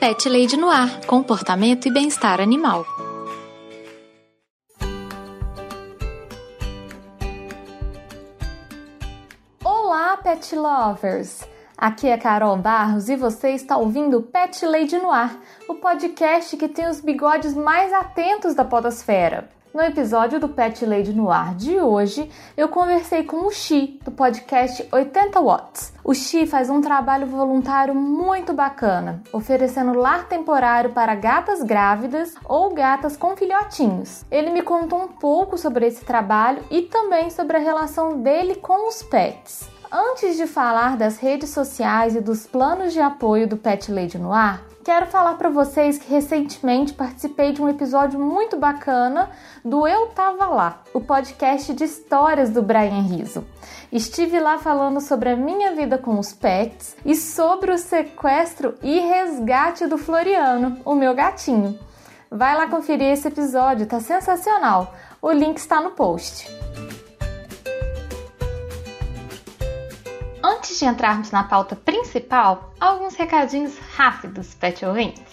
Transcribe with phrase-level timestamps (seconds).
[0.00, 2.86] Pet Lady Noir, comportamento e bem-estar animal.
[9.62, 11.46] Olá, pet lovers!
[11.76, 16.88] Aqui é Carol Barros e você está ouvindo Pet Lady Noir, o podcast que tem
[16.88, 19.50] os bigodes mais atentos da podosfera.
[19.72, 24.10] No episódio do Pet Lady no Ar de hoje, eu conversei com o Xi, do
[24.10, 25.92] podcast 80 Watts.
[26.02, 32.74] O Xi faz um trabalho voluntário muito bacana, oferecendo lar temporário para gatas grávidas ou
[32.74, 34.24] gatas com filhotinhos.
[34.28, 38.88] Ele me contou um pouco sobre esse trabalho e também sobre a relação dele com
[38.88, 39.68] os pets.
[39.92, 44.32] Antes de falar das redes sociais e dos planos de apoio do Pet Lady no
[44.32, 49.30] Ar, quero falar para vocês que recentemente participei de um episódio muito bacana
[49.64, 53.44] do Eu Tava Lá, o podcast de histórias do Brian Rizzo.
[53.92, 59.00] Estive lá falando sobre a minha vida com os pets e sobre o sequestro e
[59.00, 61.78] resgate do Floriano, o meu gatinho.
[62.30, 64.94] Vai lá conferir esse episódio, tá sensacional.
[65.20, 66.48] O link está no post.
[70.52, 75.32] Antes de entrarmos na pauta principal, alguns recadinhos rápidos, pet ouvintes.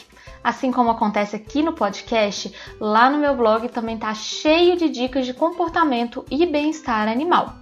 [0.45, 5.27] Assim como acontece aqui no podcast, lá no meu blog também está cheio de dicas
[5.27, 7.55] de comportamento e bem-estar animal.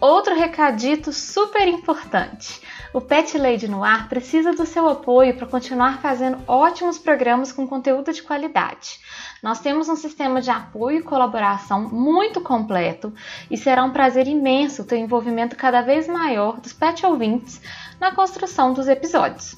[0.00, 2.60] Outro recadito super importante.
[2.90, 7.66] O Pet Lady no Ar precisa do seu apoio para continuar fazendo ótimos programas com
[7.66, 8.98] conteúdo de qualidade.
[9.42, 13.12] Nós temos um sistema de apoio e colaboração muito completo
[13.50, 17.60] e será um prazer imenso ter o um envolvimento cada vez maior dos pet ouvintes
[18.00, 19.54] na construção dos episódios.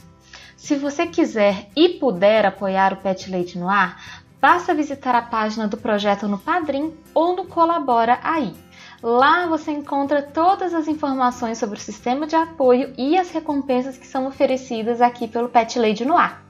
[0.57, 5.69] Se você quiser e puder apoiar o Pet Lady no Ar, basta visitar a página
[5.69, 8.53] do projeto no Padrim ou no Colabora Aí.
[9.03, 14.07] Lá você encontra todas as informações sobre o sistema de apoio e as recompensas que
[14.07, 16.43] são oferecidas aqui pelo Pet Lady no Ar.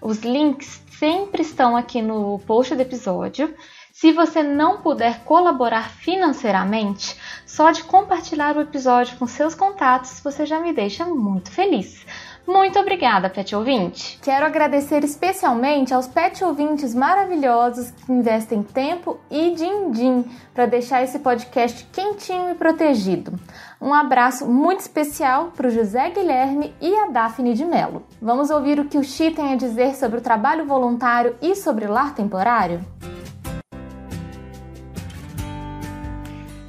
[0.00, 3.52] Os links sempre estão aqui no post do episódio.
[3.92, 10.46] Se você não puder colaborar financeiramente, só de compartilhar o episódio com seus contatos você
[10.46, 12.06] já me deixa muito feliz.
[12.46, 14.18] Muito obrigada, pet ouvinte!
[14.22, 20.24] Quero agradecer especialmente aos pet ouvintes maravilhosos que investem tempo e din-din
[20.54, 23.38] para deixar esse podcast quentinho e protegido.
[23.80, 28.04] Um abraço muito especial para o José Guilherme e a Daphne de Mello.
[28.20, 31.86] Vamos ouvir o que o Xi tem a dizer sobre o trabalho voluntário e sobre
[31.86, 32.80] lar temporário?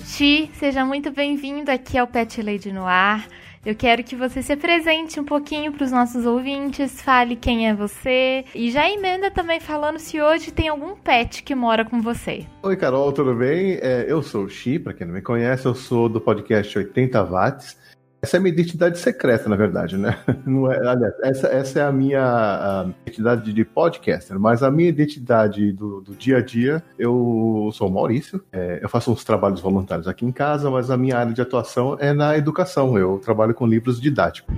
[0.06, 3.26] Xi, seja muito bem-vindo aqui ao Pet Lady no Ar.
[3.64, 7.76] Eu quero que você se apresente um pouquinho para os nossos ouvintes, fale quem é
[7.76, 12.48] você e já emenda também falando se hoje tem algum pet que mora com você.
[12.64, 13.78] Oi, Carol, tudo bem?
[13.80, 17.24] É, eu sou o Xi, para quem não me conhece, eu sou do podcast 80
[17.24, 17.78] Watts.
[18.22, 20.18] Essa é a minha identidade secreta, na verdade, né?
[20.46, 24.90] Não é, aliás, essa, essa é a minha a identidade de podcaster, mas a minha
[24.90, 29.60] identidade do, do dia a dia, eu sou o Maurício, é, eu faço uns trabalhos
[29.60, 33.56] voluntários aqui em casa, mas a minha área de atuação é na educação, eu trabalho
[33.56, 34.56] com livros didáticos.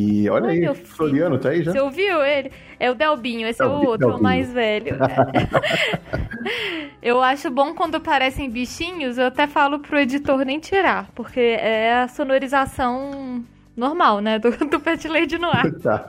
[0.00, 1.72] E olha Ai, aí, Floriano, tá aí já?
[1.72, 2.50] Você ouviu ele?
[2.78, 4.20] É o Delbinho, esse Delbinho, é o outro, Delbinho.
[4.20, 4.96] o mais velho.
[7.02, 11.92] eu acho bom quando aparecem bichinhos, eu até falo pro editor nem tirar, porque é
[11.92, 13.44] a sonorização
[13.76, 14.38] normal, né?
[14.38, 15.70] Do, do Pet Lady no ar.
[15.80, 16.08] Tá.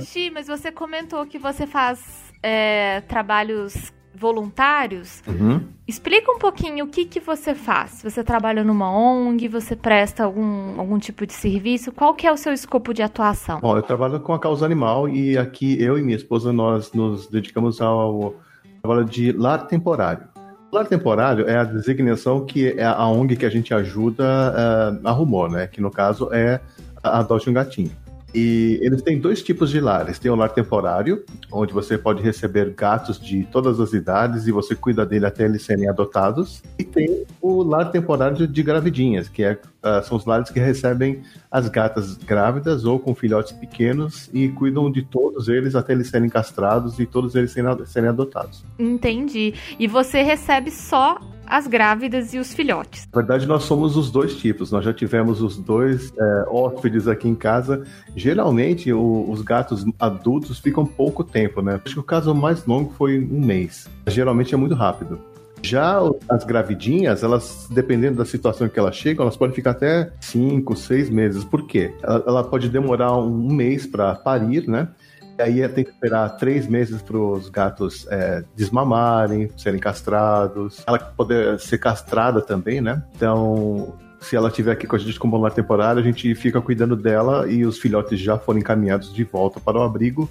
[0.00, 5.22] Xi, mas você comentou que você faz é, trabalhos voluntários.
[5.26, 5.60] Uhum.
[5.86, 8.02] Explica um pouquinho o que, que você faz.
[8.02, 11.92] Você trabalha numa ONG, você presta algum, algum tipo de serviço?
[11.92, 13.60] Qual que é o seu escopo de atuação?
[13.60, 17.28] Bom, eu trabalho com a causa animal e aqui eu e minha esposa nós nos
[17.28, 18.34] dedicamos ao
[18.82, 20.28] trabalho de lar temporário.
[20.70, 25.48] Lar temporário é a designação que é a ONG que a gente ajuda uh, arrumou,
[25.48, 25.66] né?
[25.66, 26.60] Que no caso é
[27.02, 27.90] a Adote um Gatinho.
[28.34, 30.18] E eles têm dois tipos de lares.
[30.18, 34.74] Tem o lar temporário, onde você pode receber gatos de todas as idades e você
[34.74, 36.62] cuida dele até eles serem adotados.
[36.78, 41.22] E tem o lar temporário de gravidinhas, que é, uh, são os lares que recebem
[41.50, 46.28] as gatas grávidas ou com filhotes pequenos e cuidam de todos eles até eles serem
[46.28, 48.64] castrados e todos eles serem adotados.
[48.78, 49.54] Entendi.
[49.78, 53.08] E você recebe só as grávidas e os filhotes.
[53.12, 54.70] Na verdade, nós somos os dois tipos.
[54.70, 57.84] Nós já tivemos os dois é, hóspedes aqui em casa.
[58.14, 61.80] Geralmente, o, os gatos adultos ficam pouco tempo, né?
[61.84, 63.88] Acho que o caso mais longo foi um mês.
[64.06, 65.18] Geralmente é muito rápido.
[65.62, 70.76] Já as gravidinhas, elas, dependendo da situação que elas chegam, elas podem ficar até 5,
[70.76, 71.44] 6 meses.
[71.44, 71.92] Por quê?
[72.02, 74.88] Ela, ela pode demorar um mês para parir, né?
[75.38, 80.82] Aí tem que esperar três meses para os gatos é, desmamarem, serem castrados.
[80.86, 83.02] Ela poder ser castrada também, né?
[83.14, 86.96] Então, se ela estiver aqui com a gente como lar temporário, a gente fica cuidando
[86.96, 90.28] dela e os filhotes já foram encaminhados de volta para o abrigo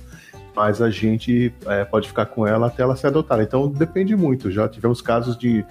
[0.57, 3.44] mas a gente é, pode ficar com ela até ela ser adotada.
[3.44, 4.50] Então depende muito.
[4.50, 5.63] Já tivemos casos de.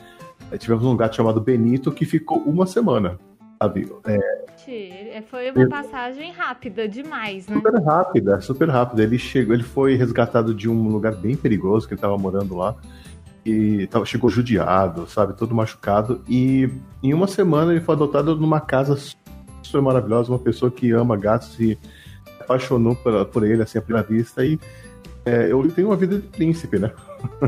[0.52, 3.18] É, tivemos um gato chamado Benito que ficou uma semana.
[3.60, 3.90] Sabe?
[4.06, 4.45] É,
[5.28, 7.56] foi uma passagem rápida demais, né?
[7.56, 9.02] Super rápida, super rápida.
[9.02, 12.74] Ele chegou, ele foi resgatado de um lugar bem perigoso que ele estava morando lá
[13.44, 16.20] e tava, chegou judiado, sabe, todo machucado.
[16.28, 16.68] E
[17.02, 18.96] em uma semana ele foi adotado numa casa
[19.62, 21.78] super maravilhosa, uma pessoa que ama gatos e
[22.40, 24.58] apaixonou por, por ele assim à primeira vista e
[25.24, 26.92] é, eu tenho uma vida de príncipe, né?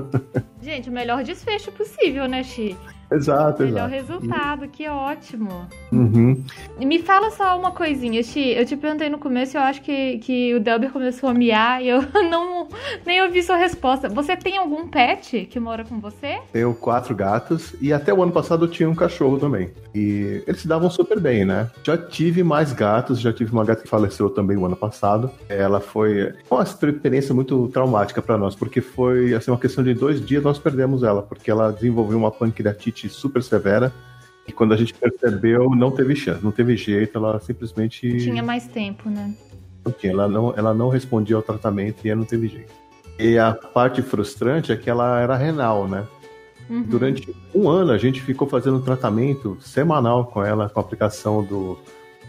[0.60, 2.76] Gente, o melhor desfecho possível, né, Chi?
[3.10, 4.12] Exato, Melhor exato.
[4.12, 5.66] resultado, que ótimo.
[5.90, 6.42] Uhum.
[6.78, 8.50] Me fala só uma coisinha, Xi.
[8.50, 11.88] Eu te perguntei no começo, eu acho que, que o Delber começou a miar e
[11.88, 12.68] eu não
[13.06, 14.08] nem ouvi sua resposta.
[14.08, 16.38] Você tem algum pet que mora com você?
[16.52, 19.70] Tenho quatro gatos e até o ano passado eu tinha um cachorro também.
[19.94, 21.70] E eles se davam super bem, né?
[21.82, 25.30] Já tive mais gatos, já tive uma gata que faleceu também o ano passado.
[25.48, 30.24] Ela foi uma experiência muito traumática para nós, porque foi assim, uma questão de dois
[30.24, 33.92] dias nós perdemos ela, porque ela desenvolveu uma pancreatite super severa.
[34.48, 38.16] E quando a gente percebeu, não teve chance, não teve jeito, ela simplesmente.
[38.18, 39.34] Tinha mais tempo, né?
[39.84, 42.72] Não tinha, ela não, ela não respondia ao tratamento e não teve jeito.
[43.18, 46.06] E a parte frustrante é que ela era renal, né?
[46.70, 46.82] Uhum.
[46.82, 51.44] Durante um ano a gente ficou fazendo um tratamento semanal com ela, com a aplicação
[51.44, 51.78] do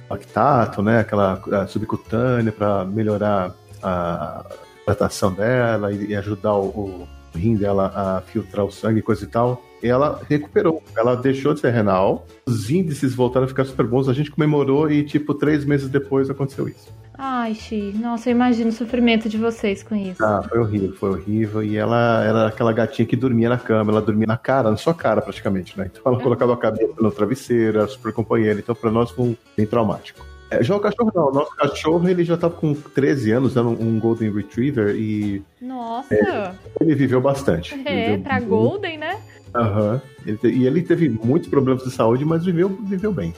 [0.10, 1.00] lactato, né?
[1.00, 4.46] Aquela subcutânea para melhorar a
[4.86, 9.28] tratação dela e, ajudar o, o rim dela a filtrar o sangue e coisa e
[9.28, 10.84] tal ela recuperou.
[10.98, 14.10] Ela deixou de ser renal, os índices voltaram a ficar super bons.
[14.10, 16.94] A gente comemorou e, tipo, três meses depois aconteceu isso.
[17.22, 20.24] Ai, Xi, nossa, eu imagino o sofrimento de vocês com isso.
[20.24, 21.62] Ah, foi horrível, foi horrível.
[21.62, 24.94] E ela era aquela gatinha que dormia na cama, ela dormia na cara, na sua
[24.94, 25.92] cara praticamente, né?
[25.92, 28.60] Então ela colocava a cabeça no travesseiro, era super companheira.
[28.60, 30.26] Então pra nós foi bem traumático.
[30.50, 31.28] É, já o cachorro não.
[31.28, 35.44] O nosso cachorro ele já tava com 13 anos, era um Golden Retriever e.
[35.62, 36.16] Nossa!
[36.16, 37.74] É, ele viveu bastante.
[37.86, 39.20] É, viveu pra Golden, né?
[39.56, 40.02] Aham.
[40.26, 40.38] Uhum.
[40.44, 43.34] E ele teve muitos problemas de saúde, mas viveu, viveu bem.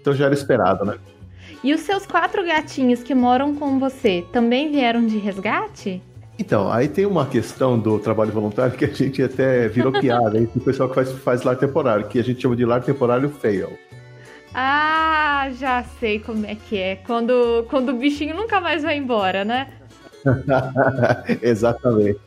[0.00, 0.96] Então já era esperado, né?
[1.62, 6.00] E os seus quatro gatinhos que moram com você também vieram de resgate?
[6.38, 10.56] Então, aí tem uma questão do trabalho voluntário que a gente até virou piada entre
[10.56, 13.76] o pessoal que faz, faz lar temporário, que a gente chama de lar temporário fail.
[14.54, 16.96] Ah, já sei como é que é.
[16.96, 19.68] Quando, quando o bichinho nunca mais vai embora, né?
[21.42, 22.20] Exatamente.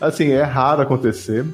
[0.00, 1.46] Assim, é raro acontecer,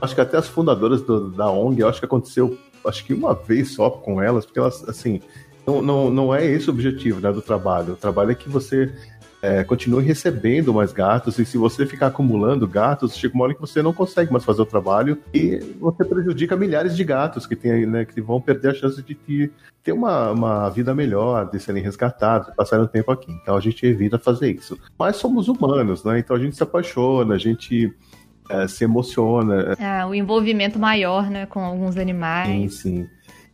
[0.00, 3.74] acho que até as fundadoras do, da ONG, acho que aconteceu, acho que uma vez
[3.74, 5.20] só com elas, porque elas, assim,
[5.66, 7.92] não, não, não é esse o objetivo né, do trabalho.
[7.92, 8.92] O trabalho é que você
[9.40, 13.60] é, continue recebendo mais gatos, e se você ficar acumulando gatos, chega uma hora que
[13.60, 17.86] você não consegue mais fazer o trabalho e você prejudica milhares de gatos que, tem,
[17.86, 19.52] né, que vão perder a chance de ter,
[19.82, 23.30] ter uma, uma vida melhor, de serem resgatados, passarem um tempo aqui.
[23.30, 24.78] Então a gente evita fazer isso.
[24.98, 26.18] Mas somos humanos, né?
[26.18, 27.94] Então a gente se apaixona, a gente
[28.48, 29.76] é, se emociona.
[29.78, 32.48] É, o envolvimento maior, né, com alguns animais.
[32.48, 33.08] Sim, sim.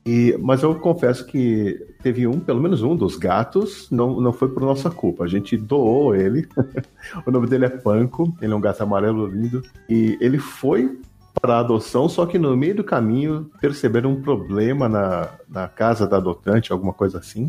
[0.07, 4.49] E, mas eu confesso que teve um, pelo menos um dos gatos, não, não foi
[4.49, 5.25] por nossa culpa.
[5.25, 6.47] A gente doou ele.
[7.27, 9.63] o nome dele é Panco, ele é um gato amarelo lindo.
[9.89, 10.99] E ele foi
[11.41, 16.19] para adoção, só que no meio do caminho perceberam um problema na, na casa da
[16.19, 17.49] adotante, alguma coisa assim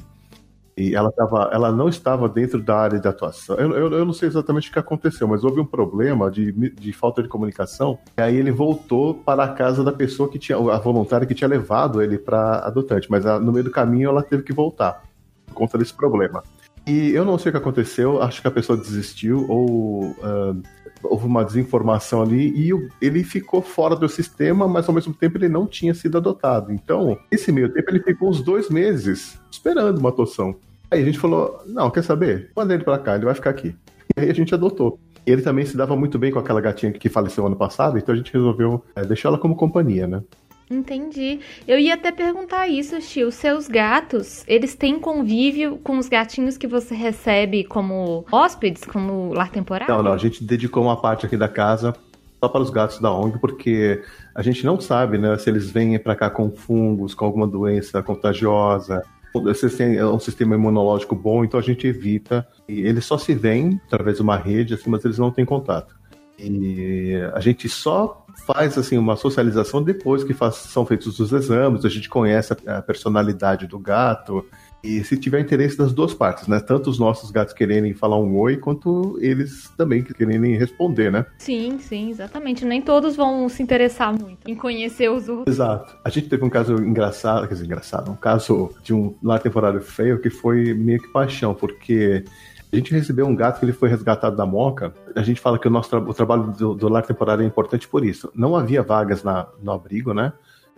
[0.77, 3.55] e ela, tava, ela não estava dentro da área de atuação.
[3.55, 6.91] Eu, eu, eu, não sei exatamente o que aconteceu, mas houve um problema de, de
[6.91, 7.97] falta de comunicação.
[8.17, 11.47] E aí ele voltou para a casa da pessoa que tinha, a voluntária que tinha
[11.47, 15.01] levado ele para adotante, mas no meio do caminho ela teve que voltar
[15.45, 16.43] por conta desse problema.
[16.85, 20.61] E eu não sei o que aconteceu, acho que a pessoa desistiu ou uh,
[21.09, 22.71] houve uma desinformação ali e
[23.01, 26.71] ele ficou fora do sistema, mas ao mesmo tempo ele não tinha sido adotado.
[26.71, 30.55] Então, esse meio tempo ele ficou uns dois meses esperando uma adoção.
[30.89, 32.51] Aí a gente falou: não, quer saber?
[32.55, 33.75] Manda ele pra cá, ele vai ficar aqui.
[34.15, 34.99] E aí a gente adotou.
[35.25, 38.17] Ele também se dava muito bem com aquela gatinha que faleceu ano passado, então a
[38.17, 40.21] gente resolveu é, deixar ela como companhia, né?
[40.69, 41.39] Entendi.
[41.67, 43.27] Eu ia até perguntar isso, Tio.
[43.27, 49.31] Os seus gatos, eles têm convívio com os gatinhos que você recebe como hóspedes, como
[49.33, 49.93] lar temporário?
[49.93, 50.13] Não, não.
[50.13, 51.95] A gente dedicou uma parte aqui da casa
[52.39, 54.01] só para os gatos da ONG, porque
[54.33, 58.01] a gente não sabe, né, se eles vêm para cá com fungos, com alguma doença
[58.01, 59.03] contagiosa.
[59.33, 62.47] Vocês têm um sistema imunológico bom, então a gente evita.
[62.67, 65.95] E eles só se veem através de uma rede, assim, mas eles não têm contato.
[66.39, 71.85] E a gente só faz assim uma socialização depois que faz, são feitos os exames,
[71.85, 74.45] a gente conhece a, a personalidade do gato,
[74.85, 76.59] e se tiver interesse das duas partes, né?
[76.59, 81.25] Tanto os nossos gatos quererem falar um oi, quanto eles também quererem responder, né?
[81.39, 82.63] Sim, sim, exatamente.
[82.63, 85.55] Nem todos vão se interessar muito em conhecer os outros.
[85.55, 85.97] Exato.
[86.03, 89.81] A gente teve um caso engraçado, quer dizer, engraçado, um caso de um lar temporário
[89.81, 92.23] feio que foi meio que paixão, porque
[92.71, 94.93] a gente recebeu um gato que ele foi resgatado da moca.
[95.15, 97.87] A gente fala que o nosso tra o trabalho do, do lar temporário é importante
[97.87, 98.31] por isso.
[98.35, 100.33] Não havia vagas na, no abrigo, né?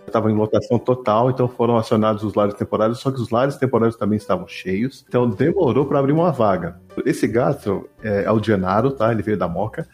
[0.06, 3.98] estava em lotação total, então foram acionados os lares temporários, só que os lares temporários
[3.98, 6.80] também estavam cheios, então demorou para abrir uma vaga.
[7.06, 9.12] Esse gato é, é o Genaro, tá?
[9.12, 9.86] Ele veio da Moca,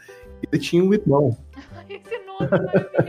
[0.51, 1.35] ele tinha um irmão.
[1.89, 3.03] Esse nome maravilhoso.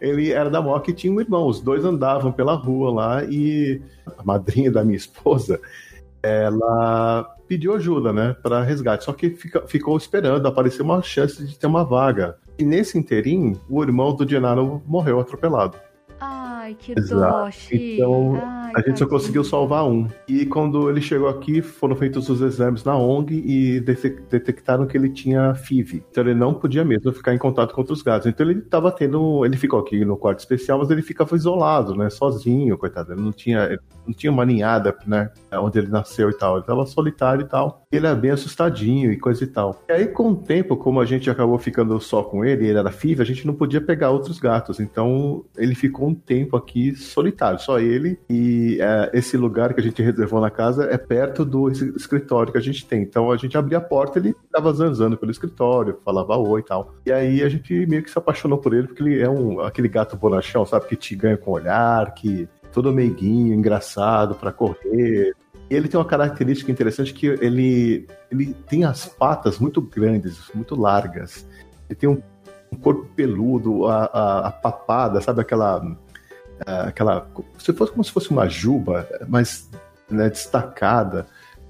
[0.00, 1.46] ele era da Moca e tinha um irmão.
[1.46, 3.80] Os dois andavam pela rua lá e
[4.18, 5.60] a madrinha da minha esposa,
[6.22, 9.04] ela pediu ajuda, né, para resgate.
[9.04, 12.36] Só que fica, ficou esperando aparecer uma chance de ter uma vaga.
[12.58, 15.76] E nesse interim, o irmão do Gennaro morreu atropelado.
[16.20, 20.06] Ai, que dó, Então, Ai, a gente só conseguiu salvar um.
[20.28, 25.08] E quando ele chegou aqui, foram feitos os exames na ONG e detectaram que ele
[25.08, 26.04] tinha FIV.
[26.10, 28.26] Então ele não podia mesmo ficar em contato com outros gatos.
[28.26, 29.44] Então ele estava tendo.
[29.46, 32.10] Ele ficou aqui no quarto especial, mas ele ficava isolado, né?
[32.10, 33.12] Sozinho, coitado.
[33.14, 35.30] Ele não tinha, não tinha uma ninhada, né?
[35.54, 36.56] Onde ele nasceu e tal.
[36.56, 37.86] Ele estava solitário e tal.
[37.90, 39.82] Ele era bem assustadinho e coisa e tal.
[39.88, 42.92] E aí, com o tempo, como a gente acabou ficando só com ele, ele era
[42.92, 44.80] FIV, a gente não podia pegar outros gatos.
[44.80, 48.18] Então ele ficou um tempo aqui solitário, só ele.
[48.28, 52.58] E é, esse lugar que a gente reservou na casa é perto do escritório que
[52.58, 53.02] a gente tem.
[53.02, 56.94] Então a gente abria a porta ele tava zanzando pelo escritório, falava oi e tal.
[57.06, 59.88] E aí a gente meio que se apaixonou por ele, porque ele é um, aquele
[59.88, 60.86] gato bonachão, sabe?
[60.86, 65.34] Que te ganha com olhar, que todo meiguinho, engraçado para correr.
[65.68, 70.74] E ele tem uma característica interessante que ele, ele tem as patas muito grandes, muito
[70.74, 71.46] largas.
[71.88, 72.20] Ele tem um
[72.76, 75.96] corpo peludo, a, a, a papada, sabe aquela
[76.66, 77.26] aquela.
[77.58, 79.68] Se fosse como se fosse uma juba, mas
[80.10, 81.26] né, destacada,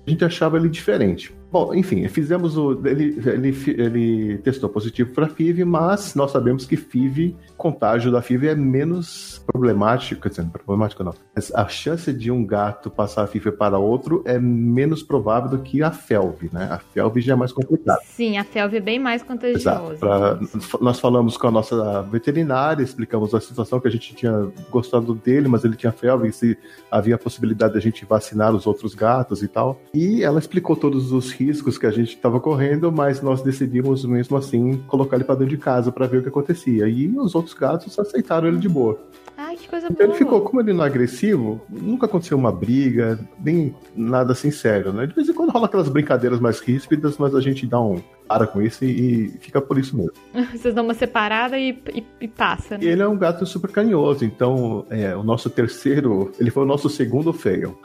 [0.06, 1.34] a gente achava ele diferente.
[1.50, 2.80] Bom, enfim, fizemos o.
[2.86, 8.48] Ele, ele, ele testou positivo para FIV, mas nós sabemos que FIV, contágio da FIV
[8.48, 11.12] é menos problemático, quer dizer, problemático não.
[11.54, 15.82] A chance de um gato passar a FIV para outro é menos provável do que
[15.82, 16.68] a FELV, né?
[16.70, 18.00] A FELV já é mais complicada.
[18.04, 19.96] Sim, a FELV é bem mais contagiosa.
[19.98, 20.38] Pra,
[20.80, 25.48] nós falamos com a nossa veterinária, explicamos a situação que a gente tinha gostado dele,
[25.48, 26.58] mas ele tinha FELV e se
[26.90, 29.80] havia a possibilidade de a gente vacinar os outros gatos e tal.
[29.92, 34.36] E ela explicou todos os riscos que a gente estava correndo, mas nós decidimos mesmo
[34.36, 36.86] assim colocar ele para dentro de casa para ver o que acontecia.
[36.86, 38.98] E os outros gatos aceitaram ele de boa.
[39.36, 40.16] Ai, que coisa então boa.
[40.16, 44.92] ele ficou, como ele não é agressivo, nunca aconteceu uma briga, nem nada assim sério,
[44.92, 45.06] né?
[45.06, 48.46] De vez em quando rola aquelas brincadeiras mais ríspidas, mas a gente dá um para
[48.46, 50.12] com isso e, e fica por isso mesmo.
[50.54, 52.84] Vocês dão uma separada e, e, e passa, né?
[52.84, 56.66] E ele é um gato super carinhoso, então é, o nosso terceiro, ele foi o
[56.66, 57.76] nosso segundo fail.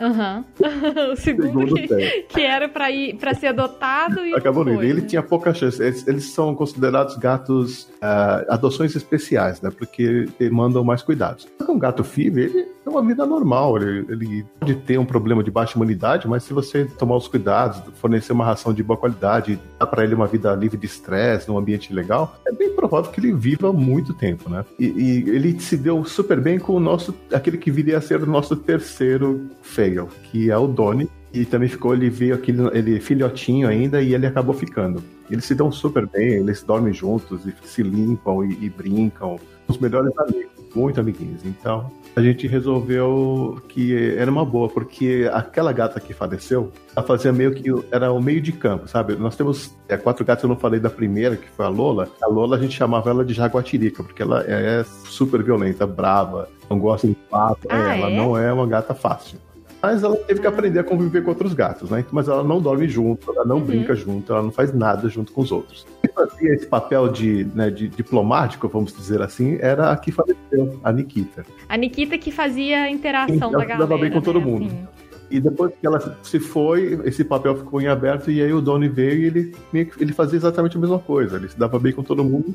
[0.00, 0.44] Uhum.
[1.12, 5.02] o segundo, segundo que, que, era para ir para ser adotado e acabou não Ele
[5.02, 5.80] tinha pouca chance.
[5.80, 9.70] Eles, eles são considerados gatos uh, adoções especiais, né?
[9.70, 11.46] Porque demandam mais cuidados.
[11.68, 13.76] Um gato FIV, ele é uma vida normal.
[13.76, 17.80] Ele, ele, pode ter um problema de baixa imunidade, mas se você tomar os cuidados,
[17.94, 21.58] fornecer uma ração de boa qualidade, dar para ele uma vida livre de estresse, num
[21.58, 24.64] ambiente legal, é bem provável que ele viva muito tempo, né?
[24.78, 28.22] E, e, ele se deu super bem com o nosso, aquele que viria a ser
[28.22, 31.08] o nosso terceiro fail, que é o Donnie.
[31.32, 35.02] E também ficou, ele veio aquele, ele filhotinho ainda e ele acabou ficando.
[35.28, 39.36] Eles se dão super bem, eles dormem juntos e se limpam e, e brincam.
[39.66, 41.44] Os melhores amigos, muito amiguinhos.
[41.44, 47.32] Então, a gente resolveu que era uma boa, porque aquela gata que faleceu, ela fazia
[47.32, 49.16] meio que era o meio de campo, sabe?
[49.16, 52.08] Nós temos é, quatro gatos, eu não falei da primeira, que foi a Lola.
[52.22, 56.78] A Lola a gente chamava ela de jaguatirica, porque ela é super violenta, brava, não
[56.78, 57.66] gosta de papo.
[57.68, 58.16] Ah, é, ela é?
[58.16, 59.38] não é uma gata fácil.
[59.86, 62.04] Mas ela teve que aprender a conviver com outros gatos, né?
[62.10, 63.64] Mas ela não dorme junto, ela não Uhum.
[63.64, 65.86] brinca junto, ela não faz nada junto com os outros.
[66.02, 70.80] Quem fazia esse papel de, né, de diplomático, vamos dizer assim, era a que faleceu,
[70.82, 71.44] a Nikita.
[71.68, 73.86] A Nikita que fazia a interação Sim, da ela se galera.
[73.86, 74.44] dava bem com todo né?
[74.46, 74.66] mundo.
[74.66, 74.86] Assim.
[75.30, 78.88] E depois que ela se foi, esse papel ficou em aberto e aí o Donnie
[78.88, 79.56] veio e ele,
[79.98, 81.36] ele fazia exatamente a mesma coisa.
[81.36, 82.54] Ele se dava bem com todo mundo.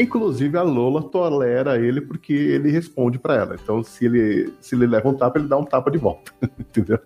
[0.00, 3.56] Inclusive a Lola tolera ele porque ele responde pra ela.
[3.62, 6.32] Então se ele, se ele leva um tapa, ele dá um tapa de volta.
[6.58, 6.98] Entendeu?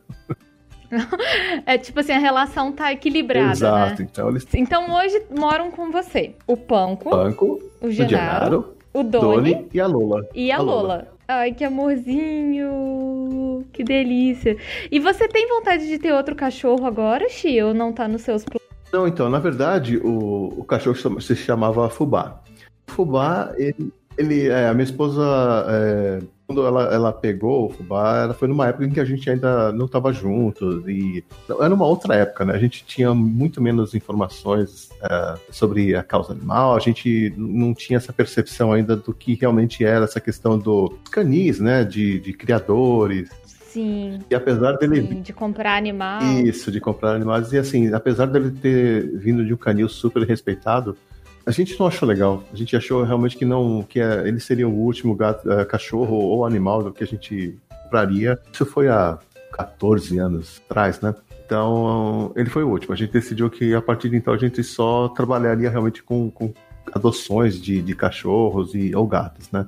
[1.67, 4.03] É tipo assim, a relação tá equilibrada, Exato.
[4.03, 4.09] né?
[4.13, 9.03] Então eles Então hoje moram com você o Panco, Banco, o o Genaro, Genaro, o
[9.03, 10.29] Doni Doni e a Lola.
[10.33, 10.83] e a, a Lola.
[10.83, 11.09] Lola.
[11.27, 13.65] Ai, que amorzinho!
[13.73, 14.57] Que delícia!
[14.91, 17.61] E você tem vontade de ter outro cachorro agora, Xi?
[17.63, 18.64] Ou não tá nos seus planos?
[18.95, 22.41] Não, então, na verdade, o, o cachorro se chamava Fubá.
[22.87, 25.21] Fubá, ele, ele é, a minha esposa,
[25.69, 29.29] é, quando ela, ela pegou o fubá, ela foi numa época em que a gente
[29.29, 31.25] ainda não estava juntos e
[31.61, 32.55] era uma outra época, né?
[32.55, 37.97] A gente tinha muito menos informações é, sobre a causa animal, a gente não tinha
[37.97, 41.83] essa percepção ainda do que realmente era essa questão dos canis, né?
[41.83, 43.29] De, de criadores,
[43.75, 44.21] Sim.
[44.31, 45.03] E apesar dele.
[45.03, 46.23] Sim, de comprar animal.
[46.23, 47.53] Isso, de comprar animais.
[47.53, 50.97] E assim, apesar dele ter vindo de um canil super respeitado,
[51.45, 52.45] a gente não achou legal.
[52.53, 56.15] A gente achou realmente que não, que é, ele seria o último gato, é, cachorro
[56.15, 58.39] ou animal do que a gente compraria.
[58.53, 59.19] Isso foi há
[59.53, 61.13] 14 anos atrás, né?
[61.45, 62.95] Então, ele foi o último.
[62.95, 66.55] A gente decidiu que a partir de então a gente só trabalharia realmente com, com
[66.93, 69.67] adoções de, de cachorros e, ou gatos, né?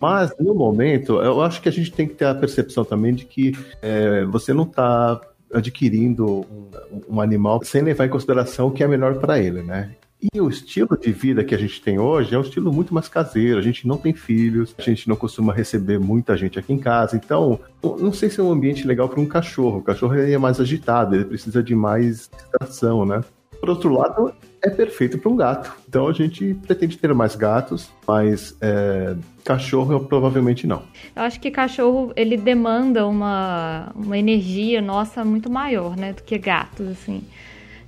[0.00, 3.24] Mas, no momento, eu acho que a gente tem que ter a percepção também de
[3.24, 5.20] que é, você não está
[5.52, 6.70] adquirindo um,
[7.08, 9.92] um, animal sem levar em consideração o que é melhor para ele, né?
[10.34, 13.06] E o estilo de vida que a gente tem hoje é um estilo muito mais
[13.06, 13.58] caseiro.
[13.58, 17.16] A gente não tem filhos, a gente não costuma receber muita gente aqui em casa.
[17.16, 19.78] Então, não sei se é um ambiente legal para um cachorro.
[19.78, 23.20] O cachorro é mais agitado, ele precisa de mais distração, né?
[23.66, 24.32] Por outro lado,
[24.62, 25.72] é perfeito para um gato.
[25.88, 30.84] Então a gente pretende ter mais gatos, mas é, cachorro eu provavelmente não.
[31.16, 36.38] Eu acho que cachorro ele demanda uma, uma energia nossa muito maior, né, do que
[36.38, 37.24] gatos, assim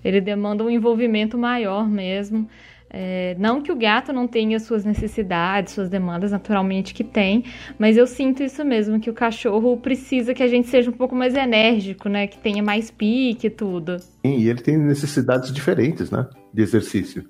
[0.05, 2.49] ele demanda um envolvimento maior mesmo.
[2.91, 7.45] É, não que o gato não tenha suas necessidades, suas demandas, naturalmente que tem,
[7.79, 11.15] mas eu sinto isso mesmo, que o cachorro precisa que a gente seja um pouco
[11.15, 12.27] mais enérgico, né?
[12.27, 13.99] Que tenha mais pique e tudo.
[13.99, 16.27] Sim, e ele tem necessidades diferentes, né?
[16.53, 17.25] De exercício.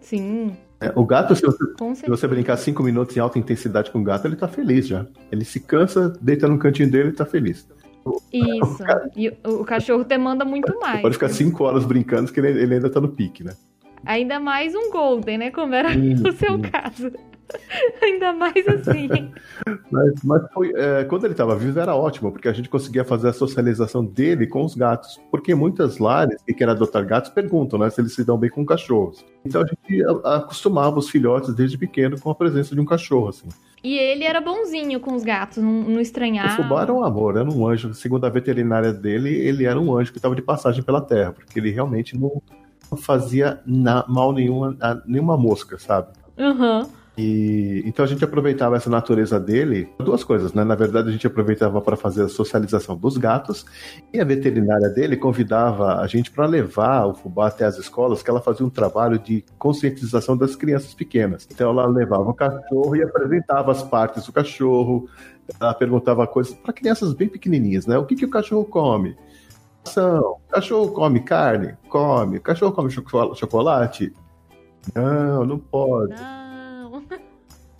[0.00, 0.56] Sim.
[0.80, 4.04] É, o gato, se você, se você, brincar cinco minutos em alta intensidade com o
[4.04, 5.06] gato, ele tá feliz já.
[5.30, 7.66] Ele se cansa, deita no cantinho dele e tá feliz.
[8.32, 8.84] Isso.
[9.16, 11.00] E o cachorro demanda muito mais.
[11.00, 13.54] Pode ficar cinco horas brincando que ele, ele ainda tá no pique, né?
[14.06, 15.50] Ainda mais um Golden, né?
[15.50, 16.62] Como era sim, no seu sim.
[16.62, 17.12] caso.
[18.02, 19.08] Ainda mais assim.
[19.90, 23.28] mas, mas foi, é, quando ele estava vivo era ótimo, porque a gente conseguia fazer
[23.28, 25.20] a socialização dele com os gatos.
[25.30, 28.64] Porque muitas lares que querem adotar gatos perguntam né, se eles se dão bem com
[28.64, 29.24] cachorros.
[29.44, 33.48] Então a gente acostumava os filhotes desde pequeno com a presença de um cachorro, assim.
[33.82, 36.54] E ele era bonzinho com os gatos, não, não estranhava.
[36.54, 37.92] O fubá era um amor, era um anjo.
[37.92, 41.58] Segundo a veterinária dele, ele era um anjo que estava de passagem pela terra, porque
[41.60, 42.42] ele realmente não,
[42.94, 46.08] não fazia na, mal nenhuma, a, nenhuma mosca, sabe?
[46.38, 46.88] Uhum.
[47.16, 50.64] E então a gente aproveitava essa natureza dele, duas coisas, né?
[50.64, 53.64] Na verdade, a gente aproveitava para fazer a socialização dos gatos
[54.12, 58.28] e a veterinária dele convidava a gente para levar o fubá até as escolas, que
[58.28, 61.46] ela fazia um trabalho de conscientização das crianças pequenas.
[61.48, 65.08] Então ela levava o cachorro e apresentava as partes do cachorro,
[65.60, 67.96] ela perguntava coisas para crianças bem pequenininhas, né?
[67.96, 69.16] O que, que o cachorro come?
[70.48, 71.76] Cachorro come carne?
[71.88, 72.40] Come.
[72.40, 74.12] Cachorro come chocolate?
[74.94, 76.14] Não, não pode.
[76.14, 77.02] Não.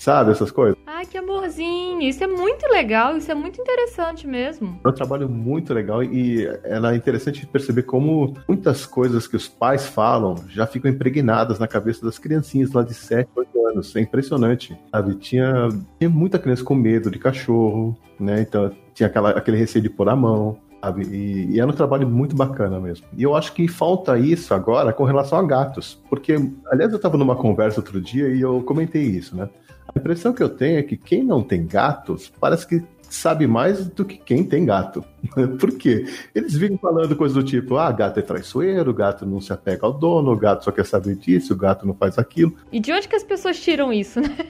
[0.05, 0.77] Sabe, essas coisas.
[0.87, 2.03] Ai, que amorzinho.
[2.03, 4.79] Isso é muito legal, isso é muito interessante mesmo.
[4.85, 9.87] É um trabalho muito legal e é interessante perceber como muitas coisas que os pais
[9.87, 13.97] falam já ficam impregnadas na cabeça das criancinhas lá de 7, 8 anos.
[13.97, 15.15] É impressionante, sabe?
[15.15, 18.43] Tinha, tinha muita criança com medo de cachorro, né?
[18.43, 20.59] Então tinha aquela, aquele receio de pôr a mão.
[20.85, 21.03] Sabe?
[21.05, 23.07] E, e era um trabalho muito bacana mesmo.
[23.17, 25.99] E eu acho que falta isso agora com relação a gatos.
[26.11, 26.35] Porque,
[26.71, 29.49] aliás, eu estava numa conversa outro dia e eu comentei isso, né?
[29.95, 32.83] A impressão que eu tenho é que quem não tem gatos parece que
[33.15, 35.05] sabe mais do que quem tem gato.
[35.59, 36.07] Por quê?
[36.35, 39.93] Eles vivem falando coisas do tipo: ah, gato é traiçoeiro, gato não se apega ao
[39.93, 42.55] dono, o gato só quer saber disso, o gato não faz aquilo.
[42.73, 44.37] E de onde que as pessoas tiram isso, né?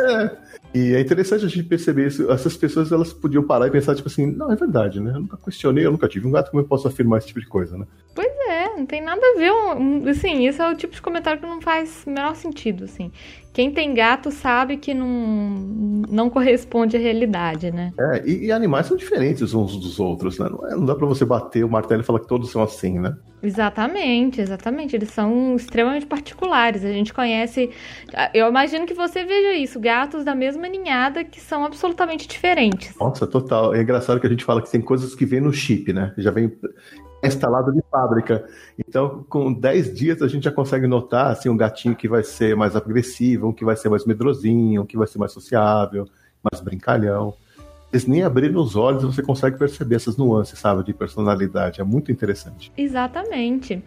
[0.00, 0.36] É.
[0.72, 2.30] E é interessante a gente perceber isso.
[2.30, 5.12] Essas pessoas elas podiam parar e pensar, tipo assim, não, é verdade, né?
[5.12, 7.46] Eu nunca questionei, eu nunca tive um gato, como eu posso afirmar esse tipo de
[7.46, 7.84] coisa, né?
[8.14, 9.50] Pois é, não tem nada a ver.
[10.08, 13.10] Assim, isso é o tipo de comentário que não faz o menor sentido, assim.
[13.58, 15.08] Quem tem gato sabe que não,
[16.08, 17.92] não corresponde à realidade, né?
[17.98, 20.48] É, e, e animais são diferentes uns dos outros, né?
[20.48, 23.00] Não, é, não dá para você bater o martelo e falar que todos são assim,
[23.00, 23.16] né?
[23.42, 24.94] Exatamente, exatamente.
[24.94, 26.84] Eles são extremamente particulares.
[26.84, 27.68] A gente conhece.
[28.32, 32.94] Eu imagino que você veja isso, gatos da mesma ninhada que são absolutamente diferentes.
[32.96, 33.74] Nossa, total.
[33.74, 36.14] É engraçado que a gente fala que tem coisas que vêm no chip, né?
[36.16, 36.56] Já vem
[37.22, 38.46] instalado de fábrica.
[38.78, 42.56] Então, com 10 dias, a gente já consegue notar assim, um gatinho que vai ser
[42.56, 46.08] mais agressivo, um que vai ser mais medrosinho, um que vai ser mais sociável,
[46.42, 47.34] mais brincalhão.
[47.92, 51.80] Eles nem abriram os olhos você consegue perceber essas nuances, sabe, de personalidade.
[51.80, 52.70] É muito interessante.
[52.76, 53.82] Exatamente.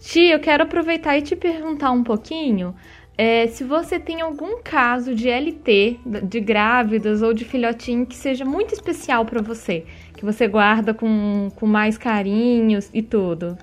[0.00, 2.74] Ti, eu quero aproveitar e te perguntar um pouquinho
[3.18, 8.44] é, se você tem algum caso de LT, de grávidas ou de filhotinho que seja
[8.44, 9.86] muito especial para você,
[10.16, 13.56] que você guarda com, com mais carinhos e tudo.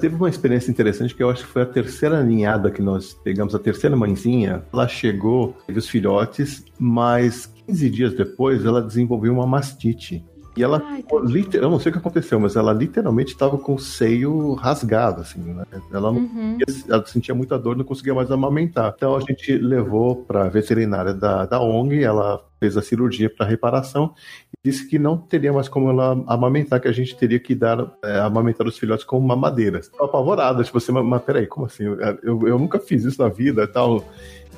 [0.00, 3.54] Teve uma experiência interessante que eu acho que foi a terceira ninhada que nós pegamos,
[3.54, 4.62] a terceira mãezinha.
[4.72, 10.24] Ela chegou, teve os filhotes, mas 15 dias depois ela desenvolveu uma mastite.
[10.54, 13.74] E ela, Ai, literal, eu não sei o que aconteceu, mas ela literalmente estava com
[13.74, 15.64] o seio rasgado, assim, né?
[15.90, 16.58] Ela, não, uhum.
[16.88, 18.92] ela sentia muita dor, não conseguia mais amamentar.
[18.94, 23.46] Então a gente levou para a veterinária da, da ONG, ela fez a cirurgia para
[23.46, 24.14] reparação
[24.52, 27.90] e disse que não teria mais como ela amamentar, que a gente teria que dar,
[28.04, 29.88] é, amamentar os filhotes com mamadeiras.
[29.88, 31.84] Tô apavorada, tipo assim, mas, peraí, como assim?
[32.22, 34.04] Eu, eu nunca fiz isso na vida e tal.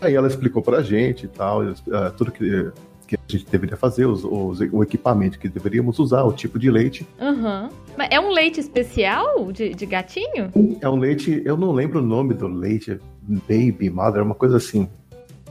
[0.00, 1.74] Aí ela explicou pra gente e tal, é,
[2.16, 2.72] tudo que
[3.06, 6.70] que a gente deveria fazer, os, os, o equipamento que deveríamos usar, o tipo de
[6.70, 7.06] leite.
[7.20, 7.68] Uhum.
[7.96, 10.50] Mas é um leite especial de, de gatinho?
[10.80, 14.88] É um leite, eu não lembro o nome do leite, Baby Mother, uma coisa assim.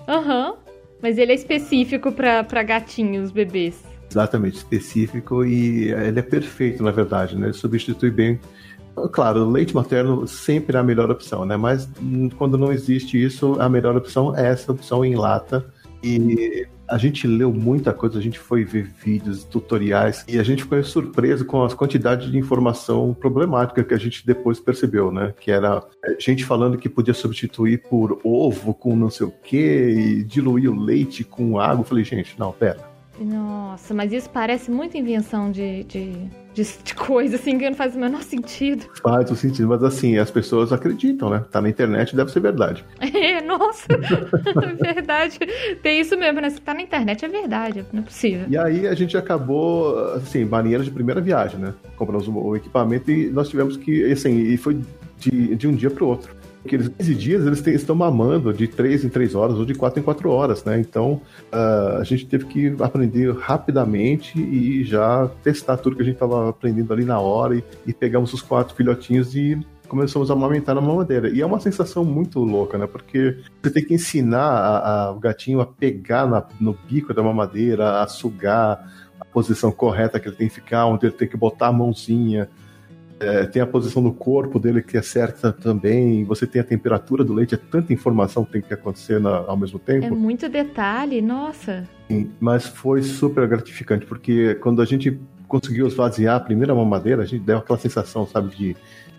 [0.07, 0.51] Aham.
[0.51, 0.55] Uhum.
[1.01, 3.83] Mas ele é específico para gatinhos, bebês.
[4.09, 7.47] Exatamente, específico e ele é perfeito, na verdade, né?
[7.47, 8.39] Ele substitui bem
[9.11, 11.57] Claro, o leite materno sempre é a melhor opção, né?
[11.57, 15.65] Mas hum, quando não existe isso, a melhor opção é essa opção em lata.
[16.03, 20.61] E a gente leu muita coisa, a gente foi ver vídeos, tutoriais, e a gente
[20.61, 25.33] ficou surpreso com as quantidades de informação problemática que a gente depois percebeu, né?
[25.39, 29.57] Que era é, gente falando que podia substituir por ovo com não sei o que,
[29.57, 31.81] e diluir o leite com água.
[31.81, 36.13] Eu falei, gente, não, pera nossa, mas isso parece muita invenção de, de,
[36.53, 38.85] de, de, coisa, assim, que não faz o menor sentido.
[39.01, 41.45] Faz o sentido, mas assim, as pessoas acreditam, né?
[41.51, 42.83] Tá na internet, deve ser verdade.
[42.99, 45.39] É, nossa, é verdade.
[45.81, 46.49] Tem isso mesmo, né?
[46.49, 48.45] Se tá na internet, é verdade, não é possível.
[48.49, 51.73] E aí a gente acabou, assim, marinheiros de primeira viagem, né?
[51.95, 54.81] Compramos o equipamento e nós tivemos que, assim, e foi
[55.19, 59.09] de, de um dia pro outro aqueles 15 dias eles estão mamando de 3 em
[59.09, 60.79] 3 horas ou de 4 em 4 horas, né?
[60.79, 61.21] Então
[61.51, 66.49] uh, a gente teve que aprender rapidamente e já testar tudo que a gente estava
[66.49, 70.81] aprendendo ali na hora e, e pegamos os quatro filhotinhos e começamos a amamentar na
[70.81, 71.29] mamadeira.
[71.29, 72.87] E é uma sensação muito louca, né?
[72.87, 77.21] Porque você tem que ensinar a, a, o gatinho a pegar na, no bico da
[77.21, 81.37] mamadeira, a sugar, a posição correta que ele tem que ficar, onde ele tem que
[81.37, 82.49] botar a mãozinha
[83.23, 87.23] é, tem a posição do corpo dele que é certa também, você tem a temperatura
[87.23, 90.05] do leite, é tanta informação que tem que acontecer na, ao mesmo tempo.
[90.05, 91.87] É muito detalhe, nossa.
[92.09, 97.25] Sim, mas foi super gratificante, porque quando a gente conseguiu esvaziar a primeira mamadeira, a
[97.25, 98.75] gente deu aquela sensação, sabe, de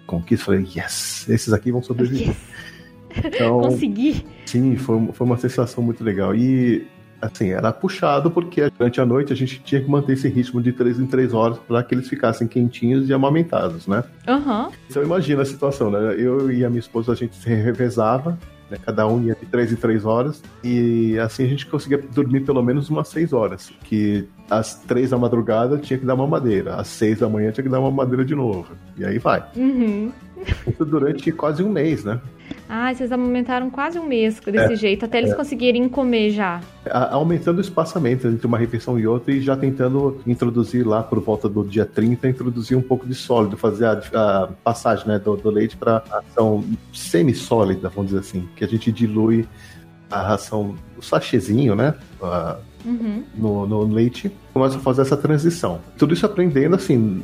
[0.06, 0.46] conquista.
[0.46, 2.28] Falei, yes, esses aqui vão sobreviver.
[2.28, 2.36] Yes.
[3.16, 4.26] Então, Consegui.
[4.44, 6.34] Sim, foi, foi uma sensação muito legal.
[6.34, 6.84] E
[7.24, 10.72] assim, era puxado porque durante a noite a gente tinha que manter esse ritmo de
[10.72, 14.04] três em três horas para que eles ficassem quentinhos e amamentados, né?
[14.28, 14.70] Uhum.
[14.88, 16.14] Então imagina a situação, né?
[16.18, 18.38] Eu e a minha esposa a gente se revezava,
[18.70, 18.78] né?
[18.84, 22.62] cada um ia de três em três horas e assim a gente conseguia dormir pelo
[22.62, 26.88] menos umas seis horas, que às três da madrugada tinha que dar uma madeira, às
[26.88, 29.44] seis da manhã tinha que dar uma madeira de novo, e aí vai.
[29.56, 30.12] Uhum.
[30.66, 32.20] Isso durante quase um mês, né?
[32.68, 35.34] Ah, vocês amamentaram quase um mês desse é, jeito, até eles é.
[35.34, 36.60] conseguirem comer já.
[37.10, 41.48] Aumentando o espaçamento entre uma refeição e outra e já tentando introduzir lá por volta
[41.48, 45.50] do dia 30, introduzir um pouco de sólido, fazer a, a passagem né, do, do
[45.50, 49.46] leite para ação semi-sólida, vamos dizer assim, que a gente dilui
[50.10, 51.94] a ração, o sachêzinho, né?
[52.22, 53.24] A, uhum.
[53.34, 55.80] no, no, leite, começa a fazer essa transição.
[55.98, 57.22] Tudo isso aprendendo assim,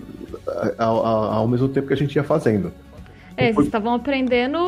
[0.78, 2.72] ao, ao, ao mesmo tempo que a gente ia fazendo.
[3.40, 4.58] É, vocês estavam aprendendo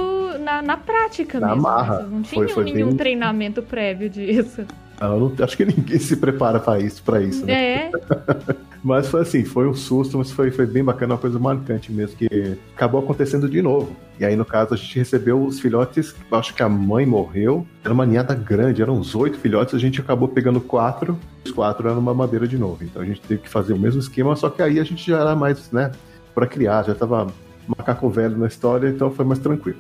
[0.41, 1.63] na, na prática na mesmo.
[1.63, 2.03] Marra.
[2.03, 2.09] Né?
[2.11, 2.97] Não tinham foi, nenhum bem...
[2.97, 4.65] treinamento prévio disso.
[5.01, 7.53] Eu não, acho que ninguém se prepara para isso, para isso, né?
[7.53, 7.91] É.
[8.85, 12.17] mas foi assim, foi um susto, mas foi, foi bem bacana, uma coisa marcante mesmo,
[12.17, 13.97] que acabou acontecendo de novo.
[14.21, 17.93] E aí, no caso, a gente recebeu os filhotes, acho que a mãe morreu, era
[17.93, 21.99] uma ninhada grande, eram uns oito filhotes, a gente acabou pegando quatro, os quatro eram
[21.99, 22.85] uma madeira de novo.
[22.85, 25.21] Então a gente teve que fazer o mesmo esquema, só que aí a gente já
[25.21, 25.91] era mais, né,
[26.33, 27.27] para criar, já tava
[27.67, 29.79] macaco velho na história, então foi mais tranquilo.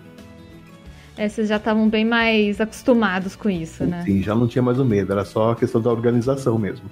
[1.16, 4.02] É, vocês já estavam bem mais acostumados com isso, né?
[4.04, 6.86] Sim, já não tinha mais o medo, era só a questão da organização mesmo.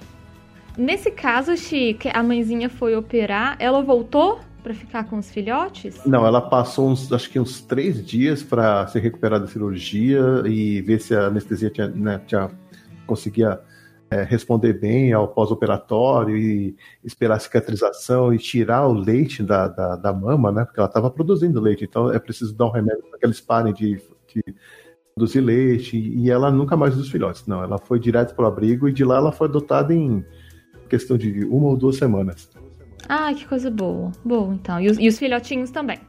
[0.77, 5.99] Nesse caso, Chique, a mãezinha foi operar, ela voltou para ficar com os filhotes?
[6.05, 10.81] Não, ela passou uns, acho que uns três dias para se recuperar da cirurgia e
[10.81, 12.49] ver se a anestesia tinha, né, tinha
[13.07, 13.59] conseguia
[14.11, 19.95] é, responder bem ao pós-operatório e esperar a cicatrização e tirar o leite da, da,
[19.95, 20.65] da mama, né?
[20.65, 23.73] Porque ela estava produzindo leite, então é preciso dar um remédio para que eles parem
[23.73, 24.43] de, de
[25.15, 25.97] produzir leite.
[25.97, 27.63] E ela nunca mais dos filhotes, não.
[27.63, 30.25] Ela foi direto para o abrigo e de lá ela foi adotada em
[30.89, 32.49] questão de uma ou duas semanas.
[33.07, 34.11] Ah, que coisa boa.
[34.25, 34.77] Boa, então.
[34.81, 35.99] E os, e os filhotinhos também?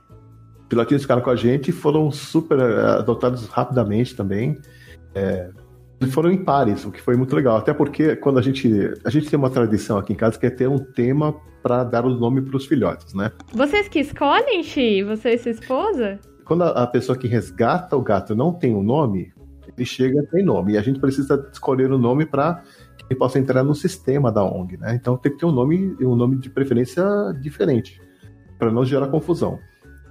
[0.62, 4.58] Os filhotinhos ficaram com a gente e foram super é, adotados rapidamente também.
[5.14, 5.50] É,
[6.06, 7.56] foram em pares, o que foi muito legal.
[7.56, 8.68] Até porque quando a gente
[9.04, 12.04] a gente tem uma tradição aqui em casa que é ter um tema para dar
[12.04, 13.30] o nome para os filhotes, né?
[13.52, 15.02] Vocês que escolhem, Xi?
[15.04, 16.18] Você e sua esposa?
[16.44, 19.32] Quando a, a pessoa que resgata o gato não tem um nome,
[19.76, 22.62] ele chega tem nome e a gente precisa escolher o um nome para
[22.96, 24.94] que ele possa entrar no sistema da ONG, né?
[24.94, 27.04] Então tem que ter um nome, um nome de preferência
[27.40, 28.00] diferente
[28.58, 29.58] para não gerar confusão.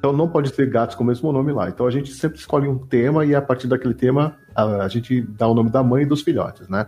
[0.02, 1.70] Então não pode ter gatos com o mesmo nome lá.
[1.70, 5.22] Então a gente sempre escolhe um tema e a partir daquele tema a, a gente
[5.22, 6.88] dá o nome da mãe e dos filhotes, né?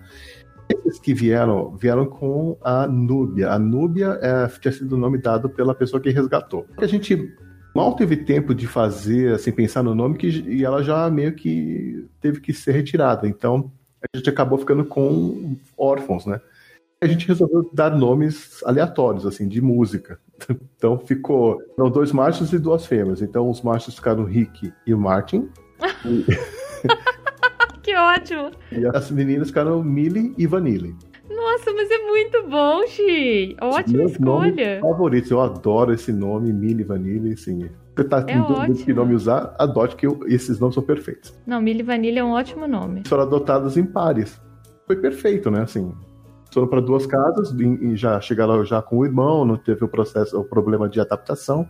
[0.68, 3.52] Esses que vieram, vieram com a Núbia.
[3.52, 6.66] A Núbia é, tinha sido o nome dado pela pessoa que resgatou.
[6.76, 7.32] A gente
[7.76, 12.08] mal teve tempo de fazer, assim, pensar no nome, que, e ela já meio que
[12.20, 13.28] teve que ser retirada.
[13.28, 13.72] Então,
[14.02, 16.42] a gente acabou ficando com órfãos, né?
[17.00, 20.20] A gente resolveu dar nomes aleatórios, assim, de música.
[20.78, 23.22] Então ficou não, dois machos e duas fêmeas.
[23.22, 25.50] Então os machos ficaram o Rick e o Martin.
[26.06, 26.26] E...
[27.82, 28.52] que ótimo!
[28.72, 30.96] E as meninas ficaram Millie e Vanille.
[31.30, 33.56] Nossa, mas é muito bom, Xi!
[33.62, 34.80] Ótima Meu escolha!
[34.82, 37.70] favorito, eu adoro esse nome, Millie Vanille, assim.
[37.96, 41.34] Você tá é com que nome usar, adote que eu, esses nomes são perfeitos.
[41.46, 43.04] Não, Millie Vanille é um ótimo nome.
[43.06, 44.42] Foram adotados em pares.
[44.88, 45.62] Foi perfeito, né?
[45.62, 45.94] Assim,
[46.54, 50.40] foram para duas casas e já chegaram já com o irmão, não teve o processo,
[50.40, 51.68] o problema de adaptação,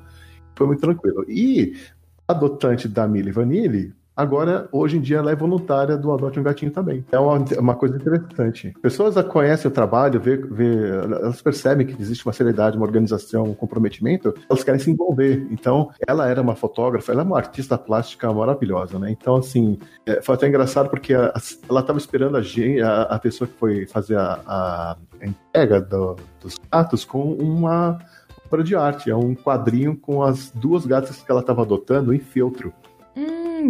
[0.56, 1.26] foi muito tranquilo.
[1.28, 1.76] E
[2.28, 6.44] a adotante da Millie Vanille Agora, hoje em dia, ela é voluntária do Adote um
[6.44, 7.04] Gatinho também.
[7.12, 8.74] É uma, uma coisa interessante.
[8.82, 13.56] Pessoas conhecem o trabalho, vê, vê, elas percebem que existe uma seriedade, uma organização, um
[13.56, 15.48] comprometimento, elas querem se envolver.
[15.50, 19.10] Então, ela era uma fotógrafa, ela é uma artista plástica maravilhosa, né?
[19.10, 23.20] Então, assim, é, foi até engraçado porque a, a, ela estava esperando a, a, a,
[23.20, 27.98] pessoa que foi fazer a, entrega do, dos gatos com uma
[28.46, 29.10] obra de arte.
[29.10, 32.72] É um quadrinho com as duas gatas que ela estava adotando em feltro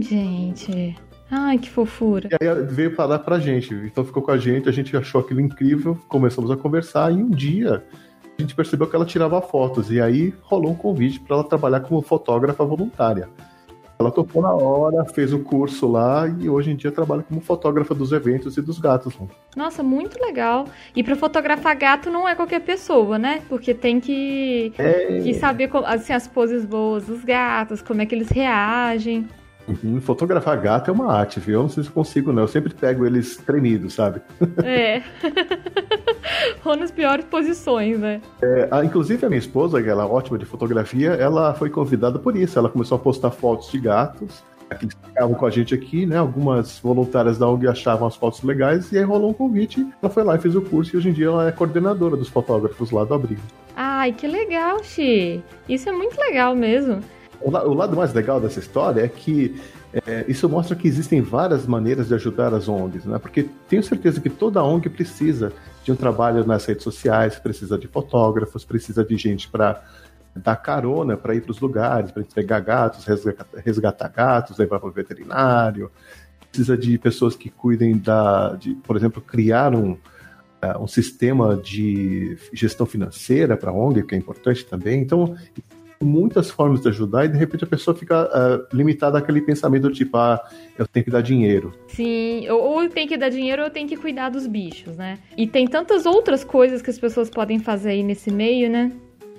[0.01, 0.95] gente.
[1.29, 2.29] Ai, que fofura.
[2.32, 3.73] E aí veio falar pra gente.
[3.73, 7.29] Então ficou com a gente, a gente achou aquilo incrível, começamos a conversar e um
[7.29, 7.84] dia
[8.38, 9.91] a gente percebeu que ela tirava fotos.
[9.91, 13.29] E aí rolou um convite para ela trabalhar como fotógrafa voluntária.
[13.99, 17.95] Ela topou na hora, fez o curso lá e hoje em dia trabalha como fotógrafa
[17.95, 19.17] dos eventos e dos gatos.
[19.56, 20.65] Nossa, muito legal.
[20.95, 23.41] E para fotografar gato não é qualquer pessoa, né?
[23.47, 25.19] Porque tem que, é...
[25.21, 29.27] que saber assim, as poses boas dos gatos, como é que eles reagem.
[29.67, 31.56] Uhum, fotografar gato é uma arte, viu?
[31.56, 32.43] Eu não sei se consigo, não.
[32.43, 34.21] Eu sempre pego eles tremidos, sabe?
[34.63, 35.02] É.
[36.65, 38.21] Ou nas piores posições, né?
[38.41, 42.19] É, a, inclusive a minha esposa, que ela é ótima de fotografia, ela foi convidada
[42.19, 42.58] por isso.
[42.58, 46.17] Ela começou a postar fotos de gatos que ficavam com a gente aqui, né?
[46.17, 49.86] Algumas voluntárias da ONG achavam as fotos legais e aí rolou um convite.
[50.02, 52.30] Ela foi lá e fez o curso e hoje em dia ela é coordenadora dos
[52.30, 53.41] fotógrafos lá do abrigo.
[53.76, 55.43] Ai, que legal, Xi!
[55.67, 57.02] Isso é muito legal mesmo
[57.43, 59.56] o, lado mais legal dessa história é que
[59.93, 63.19] é, isso mostra que existem várias maneiras de ajudar as ONGs, né?
[63.19, 65.53] Porque tenho certeza que toda ONG precisa
[65.84, 69.84] de um trabalho nas redes sociais, precisa de fotógrafos, precisa de gente para
[70.36, 74.89] dar carona para ir para os lugares, para entregar gatos, resgatar, resgatar gatos, levar para
[74.89, 75.91] o veterinário.
[76.49, 82.38] Precisa de pessoas que cuidem da, de, por exemplo, criar um, uh, um sistema de
[82.51, 85.01] gestão financeira para a ONG, que é importante também.
[85.01, 85.36] Então,
[86.04, 90.18] muitas formas de ajudar e de repente a pessoa fica uh, limitada àquele pensamento tipo,
[90.18, 90.39] ah,
[90.78, 91.74] eu tenho que dar dinheiro.
[91.88, 95.18] Sim, ou, ou tem que dar dinheiro ou tem que cuidar dos bichos, né?
[95.38, 98.92] E tem tantas outras coisas que as pessoas podem fazer aí nesse meio, né?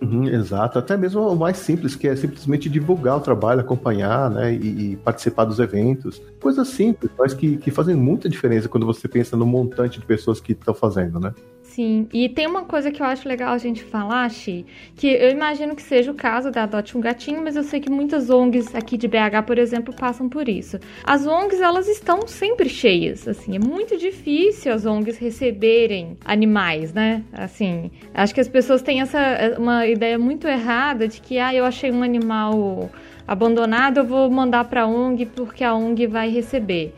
[0.03, 4.53] Uhum, exato, até mesmo o mais simples, que é simplesmente divulgar o trabalho, acompanhar, né,
[4.53, 6.21] e, e participar dos eventos.
[6.41, 10.41] Coisas simples, mas que, que fazem muita diferença quando você pensa no montante de pessoas
[10.41, 11.33] que estão fazendo, né?
[11.75, 15.29] Sim, e tem uma coisa que eu acho legal a gente falar, Xi, que eu
[15.33, 18.73] imagino que seja o caso da Adote um Gatinho, mas eu sei que muitas ONGs
[18.77, 20.79] aqui de BH, por exemplo, passam por isso.
[21.03, 27.25] As ONGs, elas estão sempre cheias, assim, é muito difícil as ONGs receberem animais, né?
[27.33, 31.65] Assim, acho que as pessoas têm essa uma ideia muito errada de que, ah, eu
[31.65, 32.89] achei um animal
[33.27, 36.95] abandonado, eu vou mandar para a ONG porque a ONG vai receber.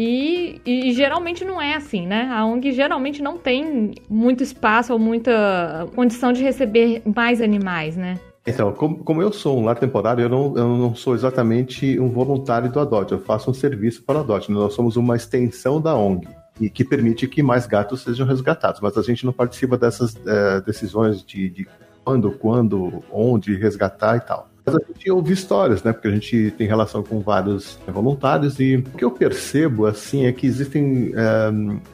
[0.00, 2.28] E, e, geralmente não é assim, né?
[2.30, 8.16] A ONG geralmente não tem muito espaço ou muita condição de receber mais animais, né?
[8.46, 12.10] Então, como, como eu sou um lar temporário, eu não, eu não sou exatamente um
[12.10, 14.52] voluntário do ADOT, eu faço um serviço para o ADOT.
[14.52, 16.28] Nós somos uma extensão da ONG
[16.60, 20.60] e que permite que mais gatos sejam resgatados, mas a gente não participa dessas é,
[20.60, 21.68] decisões de, de
[22.04, 24.47] quando, quando, onde resgatar e tal.
[24.72, 25.92] Mas a gente ouve histórias, né?
[25.92, 30.32] Porque a gente tem relação com vários voluntários e o que eu percebo, assim, é
[30.32, 31.12] que existem.
[31.14, 31.50] É,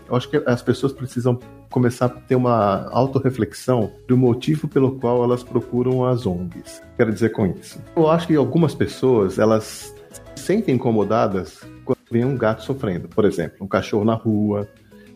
[0.09, 1.39] eu acho que as pessoas precisam
[1.71, 6.81] começar a ter uma autorreflexão do motivo pelo qual elas procuram as ONGs.
[6.97, 7.81] Quero dizer com isso.
[7.97, 9.93] Eu acho que algumas pessoas, elas
[10.37, 14.69] se sentem incomodadas quando vem um gato sofrendo, por exemplo, um cachorro na rua.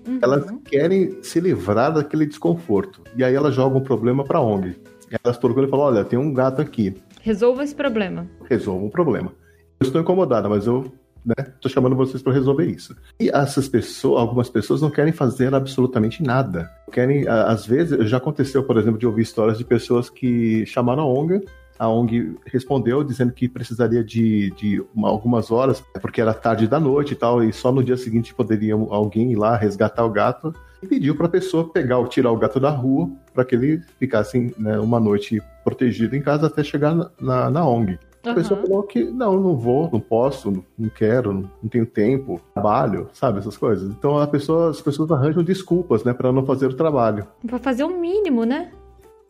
[0.07, 0.19] Uhum.
[0.21, 3.03] Elas querem se livrar daquele desconforto.
[3.15, 4.77] E aí elas jogam o problema para a ONG.
[5.23, 6.97] Elas procuram e falam: olha, tem um gato aqui.
[7.23, 8.27] Resolva esse problema.
[8.49, 9.33] Resolva o problema.
[9.81, 10.93] Eu estou incomodada, mas eu
[11.29, 12.97] Estou né, chamando vocês para resolver isso.
[13.21, 16.71] E essas pessoas, algumas pessoas não querem fazer absolutamente nada.
[16.91, 21.07] Querem, às vezes, já aconteceu, por exemplo, de ouvir histórias de pessoas que chamaram a
[21.07, 21.45] ONG
[21.79, 26.81] a ONG respondeu dizendo que precisaria de, de uma, algumas horas, porque era tarde da
[26.81, 30.53] noite e tal, e só no dia seguinte poderia alguém ir lá resgatar o gato.
[30.83, 33.83] E pediu para a pessoa pegar ou tirar o gato da rua para que ele
[33.99, 37.99] ficasse né, uma noite protegido em casa até chegar na, na, na ONG.
[38.25, 43.09] A pessoa falou que não, não vou, não posso, não quero, não tenho tempo, trabalho,
[43.13, 43.89] sabe, essas coisas.
[43.91, 47.27] Então a pessoa, as pessoas arranjam desculpas, né, para não fazer o trabalho.
[47.47, 48.71] Para fazer o mínimo, né?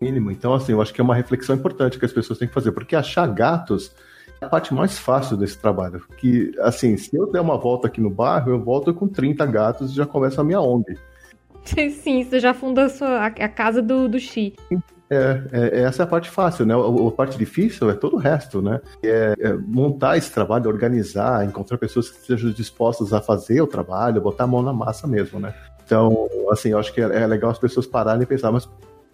[0.01, 0.31] mínimo.
[0.31, 2.73] Então, assim, eu acho que é uma reflexão importante que as pessoas têm que fazer,
[2.73, 3.93] porque achar gatos
[4.41, 6.03] é a parte mais fácil desse trabalho.
[6.17, 9.91] Que, assim, se eu der uma volta aqui no bairro, eu volto com 30 gatos
[9.91, 10.97] e já começa a minha ONG.
[12.03, 14.55] Sim, você já funda a, sua, a casa do, do Xi.
[15.11, 16.75] É, é, essa é a parte fácil, né?
[16.75, 18.81] A, a parte difícil é todo o resto, né?
[19.03, 24.21] É, é, montar esse trabalho, organizar, encontrar pessoas que estejam dispostas a fazer o trabalho,
[24.21, 25.55] botar a mão na massa mesmo, né?
[25.85, 28.69] Então, assim, eu acho que é, é legal as pessoas pararem e pensar, mas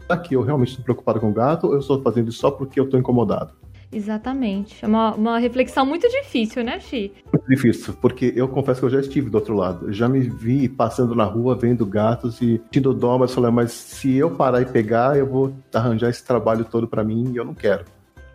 [0.08, 2.80] aqui eu realmente estou preocupado com o gato ou eu estou fazendo isso só porque
[2.80, 3.52] eu estou incomodado?
[3.92, 4.84] Exatamente.
[4.84, 7.12] É uma, uma reflexão muito difícil, né, Xi?
[7.32, 9.92] Muito difícil, porque eu confesso que eu já estive do outro lado.
[9.92, 14.14] Já me vi passando na rua, vendo gatos e tendo dó, mas falei, mas se
[14.16, 17.54] eu parar e pegar, eu vou arranjar esse trabalho todo para mim e eu não
[17.54, 17.84] quero.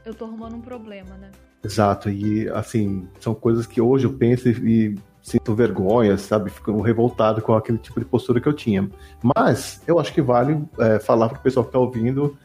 [0.06, 1.30] Eu tô arrumando um problema, né?
[1.64, 6.50] Exato, e assim, são coisas que hoje eu penso e sinto vergonha, sabe?
[6.50, 8.90] Fico revoltado com aquele tipo de postura que eu tinha.
[9.22, 12.38] Mas eu acho que vale é, falar para o pessoal que está ouvindo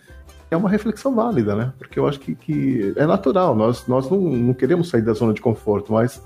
[0.50, 1.72] é uma reflexão válida, né?
[1.78, 3.54] Porque eu acho que, que é natural.
[3.54, 6.22] Nós, nós não, não queremos sair da zona de conforto, mas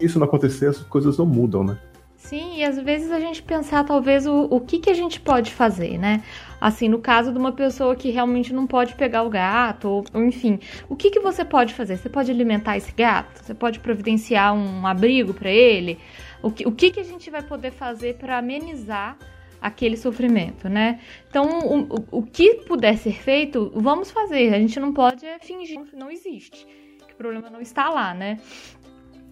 [0.00, 1.78] isso não acontecer, as coisas não mudam, né?
[2.16, 5.52] Sim, e às vezes a gente pensar talvez o, o que, que a gente pode
[5.52, 6.22] fazer, né?
[6.60, 10.60] Assim, no caso de uma pessoa que realmente não pode pegar o gato, ou enfim,
[10.88, 11.96] o que, que você pode fazer?
[11.96, 13.42] Você pode alimentar esse gato?
[13.42, 15.98] Você pode providenciar um abrigo para ele?
[16.42, 19.16] O que, o que, que a gente vai poder fazer para amenizar
[19.60, 21.00] aquele sofrimento, né?
[21.28, 24.54] Então, o, o que puder ser feito, vamos fazer.
[24.54, 26.66] A gente não pode fingir que não existe,
[27.06, 28.38] que o problema não está lá, né?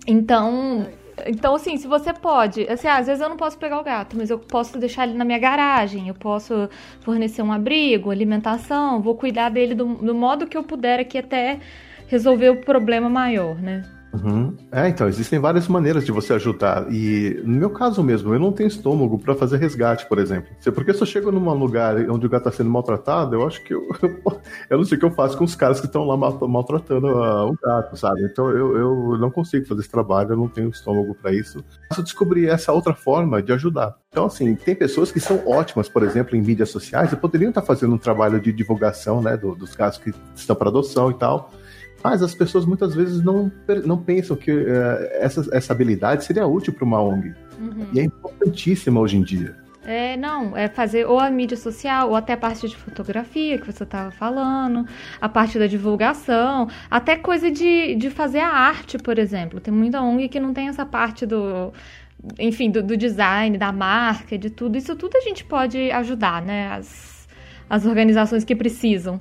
[0.07, 0.87] Então,
[1.27, 4.31] então, assim, se você pode, assim, às vezes eu não posso pegar o gato, mas
[4.31, 6.69] eu posso deixar ele na minha garagem, eu posso
[7.01, 11.59] fornecer um abrigo, alimentação, vou cuidar dele do, do modo que eu puder aqui até
[12.07, 13.98] resolver o problema maior, né?
[14.13, 14.57] Uhum.
[14.73, 16.91] É, então, existem várias maneiras de você ajudar.
[16.91, 20.51] E no meu caso mesmo, eu não tenho estômago para fazer resgate, por exemplo.
[20.75, 23.75] Porque se eu chego num lugar onde o gato está sendo maltratado, eu acho que
[23.75, 23.83] eu,
[24.71, 27.51] eu não sei o que eu faço com os caras que estão lá maltratando uh,
[27.51, 28.23] o gato, sabe?
[28.25, 31.63] Então eu, eu não consigo fazer esse trabalho, eu não tenho estômago para isso.
[31.91, 33.97] Mas eu descobri essa outra forma de ajudar.
[34.11, 37.63] Então, assim, tem pessoas que são ótimas, por exemplo, em mídias sociais e poderiam estar
[37.63, 41.51] fazendo um trabalho de divulgação, né, do, dos casos que estão para adoção e tal
[42.03, 43.51] mas as pessoas muitas vezes não,
[43.85, 44.67] não pensam que uh,
[45.13, 47.35] essa, essa habilidade seria útil para uma ONG.
[47.61, 47.87] Uhum.
[47.93, 49.57] E é importantíssima hoje em dia.
[49.85, 53.73] É, não, é fazer ou a mídia social, ou até a parte de fotografia que
[53.73, 54.87] você estava falando,
[55.19, 59.61] a parte da divulgação, até coisa de, de fazer a arte, por exemplo.
[59.61, 61.73] Tem muita ONG que não tem essa parte do,
[62.39, 64.77] enfim, do, do design, da marca, de tudo.
[64.77, 66.69] Isso tudo a gente pode ajudar, né?
[66.73, 67.27] As,
[67.71, 69.19] as organizações que precisam.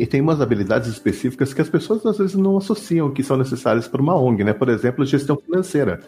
[0.00, 3.88] E tem umas habilidades específicas que as pessoas às vezes não associam que são necessárias
[3.88, 4.52] para uma ONG, né?
[4.52, 6.00] Por exemplo, gestão financeira.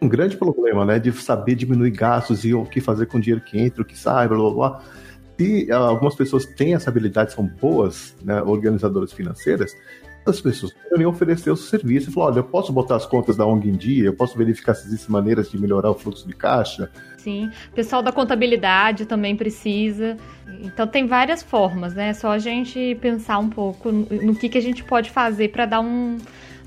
[0.00, 0.98] Um grande problema, né?
[0.98, 3.98] De saber diminuir gastos e o que fazer com o dinheiro que entra, o que
[3.98, 4.82] sai, blá blá blá.
[5.38, 9.72] Se ah, algumas pessoas têm essa habilidade, são boas né, organizadoras financeiras,
[10.30, 13.46] as pessoas poderiam oferecer o serviço e falar: olha, eu posso botar as contas da
[13.46, 16.90] ONG em dia, eu posso verificar se existem maneiras de melhorar o fluxo de caixa.
[17.16, 20.16] Sim, o pessoal da contabilidade também precisa.
[20.60, 22.10] Então tem várias formas, né?
[22.10, 25.66] É só a gente pensar um pouco no que, que a gente pode fazer para
[25.66, 26.18] dar, um,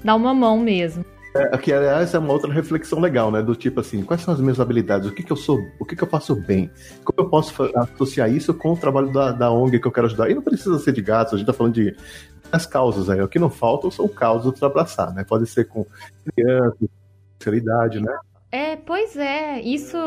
[0.03, 1.05] dar uma mão mesmo.
[1.39, 3.41] É, que aliás é uma outra reflexão legal, né?
[3.41, 5.07] Do tipo assim, quais são as minhas habilidades?
[5.07, 6.69] O que, que eu sou, o que, que eu faço bem?
[7.03, 10.29] Como eu posso associar isso com o trabalho da, da ONG que eu quero ajudar?
[10.29, 11.95] E não precisa ser de gatos, a gente tá falando de
[12.51, 13.21] as causas aí.
[13.21, 15.23] O que não faltam são causas para abraçar, né?
[15.23, 15.85] Pode ser com
[16.35, 16.77] criança,
[17.55, 18.17] idade, né?
[18.51, 19.61] É, pois é.
[19.61, 19.97] Isso,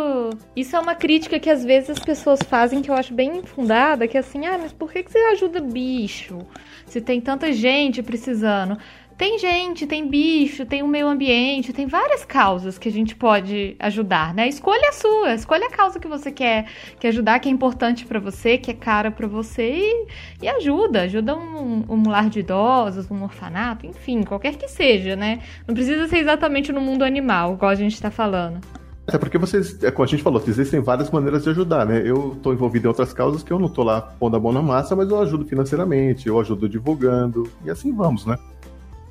[0.56, 4.09] isso é uma crítica que às vezes as pessoas fazem que eu acho bem infundada,
[4.09, 6.38] que é assim, ah, mas por que, que você ajuda bicho?
[6.86, 8.76] Se tem tanta gente precisando.
[9.22, 13.76] Tem gente, tem bicho, tem o meio ambiente, tem várias causas que a gente pode
[13.78, 14.48] ajudar, né?
[14.48, 16.66] Escolha a sua, escolha a causa que você quer,
[16.98, 20.06] quer ajudar, que é importante para você, que é cara para você e,
[20.42, 25.38] e, ajuda, ajuda um, um lar de idosos, um orfanato, enfim, qualquer que seja, né?
[25.68, 28.58] Não precisa ser exatamente no mundo animal, igual a gente tá falando.
[29.06, 32.02] É porque vocês, é como a gente falou, existem várias maneiras de ajudar, né?
[32.04, 34.62] Eu estou envolvido em outras causas que eu não estou lá pondo a mão na
[34.62, 38.36] massa, mas eu ajudo financeiramente, eu ajudo divulgando, e assim vamos, né?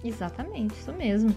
[0.03, 1.35] Exatamente, isso mesmo.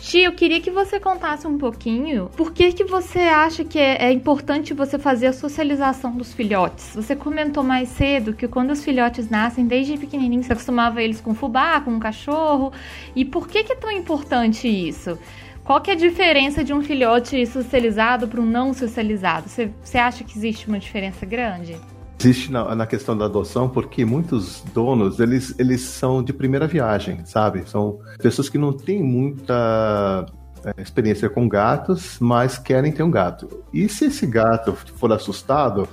[0.00, 4.06] Tia, eu queria que você contasse um pouquinho por que, que você acha que é,
[4.06, 6.92] é, importante você fazer a socialização dos filhotes.
[6.94, 11.34] Você comentou mais cedo que quando os filhotes nascem, desde pequenininho, você acostumava eles com
[11.34, 12.72] fubá, com um cachorro.
[13.14, 15.16] E por que, que é tão importante isso?
[15.62, 19.48] Qual que é a diferença de um filhote socializado para um não socializado?
[19.48, 21.78] Você, você acha que existe uma diferença grande?
[22.20, 27.24] Existe na, na, questão da adoção porque muitos donos, eles, eles são de primeira viagem,
[27.24, 27.66] sabe?
[27.66, 30.26] São pessoas que não têm muita
[30.62, 33.64] é, experiência com gatos, mas querem ter um gato.
[33.72, 35.88] E se esse gato for assustado,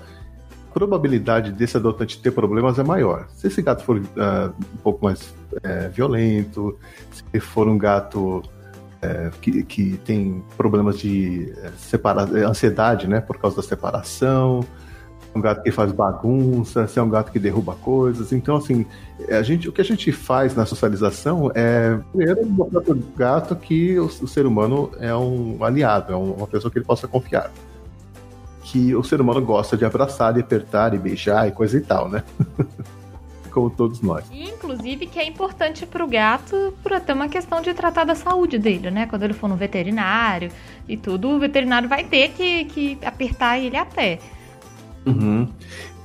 [0.70, 3.30] a probabilidade desse adotante ter problemas é maior.
[3.30, 6.78] Se esse gato for uh, um pouco mais é, violento,
[7.10, 8.44] se for um gato
[9.02, 14.60] é, que, que tem problemas de é, separa ansiedade, né, por causa da separação,
[15.38, 18.32] um gato que faz bagunça, se é um gato que derruba coisas.
[18.32, 18.86] Então, assim,
[19.30, 23.56] a gente, o que a gente faz na socialização é, primeiro, mostrar para o gato
[23.56, 27.52] que o, o, ser humano é um aliado, é uma pessoa que ele possa confiar.
[28.64, 32.10] Que o ser humano gosta de abraçar, de apertar, e beijar e coisa e tal,
[32.10, 32.24] né?
[33.58, 34.24] como todos nós.
[34.32, 38.60] Inclusive, que é importante para o gato para ter uma questão de tratar da saúde
[38.60, 39.08] dele, né?
[39.08, 40.52] Quando ele for no veterinário
[40.88, 44.20] e tudo, o veterinário vai ter que, que apertar ele a pé.
[45.08, 45.48] Uhum.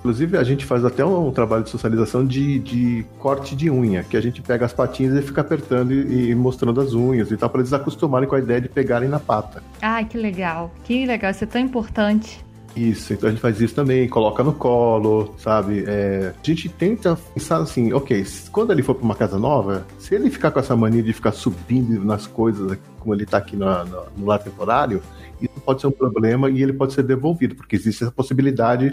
[0.02, 4.02] Inclusive, a gente faz até um, um trabalho de socialização de, de, corte de unha,
[4.02, 7.36] que a gente pega as patinhas e fica apertando e, e mostrando as unhas e
[7.36, 9.62] tal, para eles acostumarem com a ideia de pegarem na pata.
[9.80, 10.72] Ai, que legal.
[10.82, 12.44] Que legal, isso é tão importante.
[12.74, 15.84] Isso, então a gente faz isso também, coloca no colo, sabe?
[15.86, 20.14] É, a gente tenta pensar assim, ok, quando ele for para uma casa nova, se
[20.14, 23.66] ele ficar com essa mania de ficar subindo nas coisas, como ele está aqui no,
[23.84, 25.02] no, no lar temporário,
[25.40, 28.90] isso pode ser um problema e ele pode ser devolvido, porque existe essa possibilidade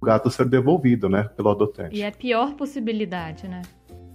[0.00, 1.96] do gato ser devolvido, né, pelo adotante.
[1.96, 3.62] E é a pior possibilidade, né?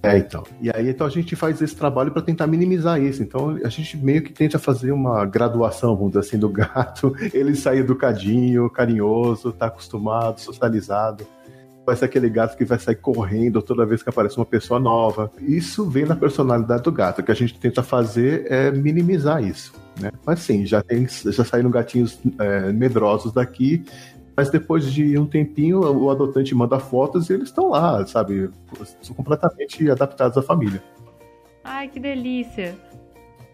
[0.03, 0.43] É, então.
[0.59, 3.23] E aí então a gente faz esse trabalho para tentar minimizar isso.
[3.23, 7.15] Então a gente meio que tenta fazer uma graduação, vamos dizer assim, do gato.
[7.33, 11.25] Ele sai educadinho, carinhoso, tá acostumado, socializado.
[11.85, 15.31] Vai ser aquele gato que vai sair correndo toda vez que aparece uma pessoa nova.
[15.39, 17.19] Isso vem na personalidade do gato.
[17.19, 19.73] O que a gente tenta fazer é minimizar isso.
[19.99, 20.11] Né?
[20.25, 23.83] Mas sim, já, tem, já saíram gatinhos é, medrosos daqui
[24.35, 28.49] mas depois de um tempinho, o adotante manda fotos e eles estão lá, sabe?
[29.01, 30.81] São completamente adaptados à família.
[31.63, 32.75] Ai, que delícia!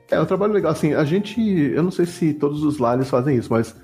[0.10, 0.72] É um trabalho legal.
[0.72, 1.40] Assim, a gente.
[1.40, 3.76] Eu não sei se todos os lares fazem isso, mas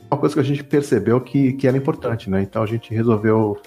[0.00, 2.42] é uma coisa que a gente percebeu que, que era importante, né?
[2.42, 3.60] Então a gente resolveu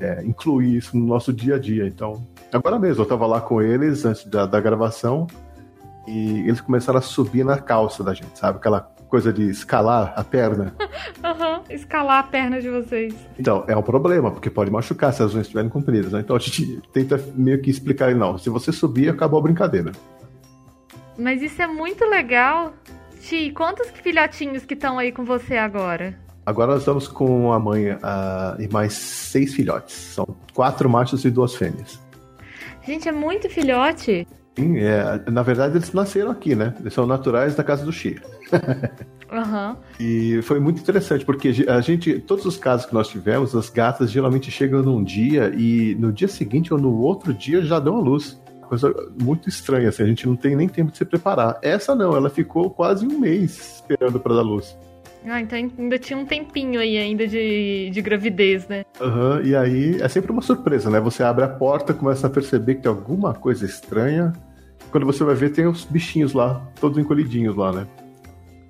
[0.00, 1.86] é, incluir isso no nosso dia a dia.
[1.86, 5.26] Então, agora mesmo, eu estava lá com eles antes da, da gravação
[6.06, 8.58] e eles começaram a subir na calça da gente, sabe?
[8.58, 10.74] Aquela coisa de escalar a perna.
[11.22, 13.14] Aham, uhum, escalar a perna de vocês.
[13.38, 16.20] Então, é um problema, porque pode machucar se as unhas estiverem compridas, né?
[16.20, 19.92] Então a gente tenta meio que explicar, não, se você subir, acabou a brincadeira.
[21.18, 22.74] Mas isso é muito legal.
[23.20, 26.18] Ti, quantos filhotinhos que estão aí com você agora?
[26.46, 27.96] Agora nós estamos com a mãe
[28.58, 29.94] e mais seis filhotes.
[29.94, 31.98] São quatro machos e duas fêmeas.
[32.86, 34.26] Gente, é muito filhote.
[34.56, 36.74] Sim, é, na verdade eles nasceram aqui, né?
[36.78, 38.20] Eles são naturais da casa do Xi.
[39.34, 39.76] Uhum.
[39.98, 44.10] E foi muito interessante, porque a gente, todos os casos que nós tivemos, as gatas
[44.10, 48.00] geralmente chegam num dia e no dia seguinte ou no outro dia já dão a
[48.00, 48.40] luz.
[48.68, 51.58] Coisa muito estranha, assim, a gente não tem nem tempo de se preparar.
[51.62, 54.76] Essa não, ela ficou quase um mês esperando para dar luz.
[55.26, 58.84] Ah, então ainda tinha um tempinho aí ainda de, de gravidez, né?
[59.00, 61.00] Aham, uhum, e aí é sempre uma surpresa, né?
[61.00, 64.32] Você abre a porta, começa a perceber que tem alguma coisa estranha.
[64.90, 67.86] Quando você vai ver, tem os bichinhos lá, todos encolhidinhos lá, né?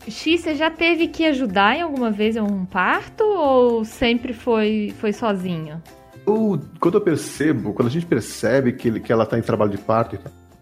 [0.09, 4.95] X, você já teve que ajudar em alguma vez em um parto ou sempre foi,
[4.99, 5.83] foi sozinho?
[6.27, 9.73] Eu, quando eu percebo, quando a gente percebe que, ele, que ela tá em trabalho
[9.73, 10.19] de parto,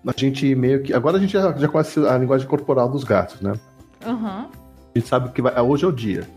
[0.06, 0.94] a gente meio que.
[0.94, 3.52] Agora a gente já, já conhece a linguagem corporal dos gatos, né?
[4.06, 4.48] Aham.
[4.54, 4.61] Uhum
[4.98, 6.28] gente sabe que vai, hoje é o dia.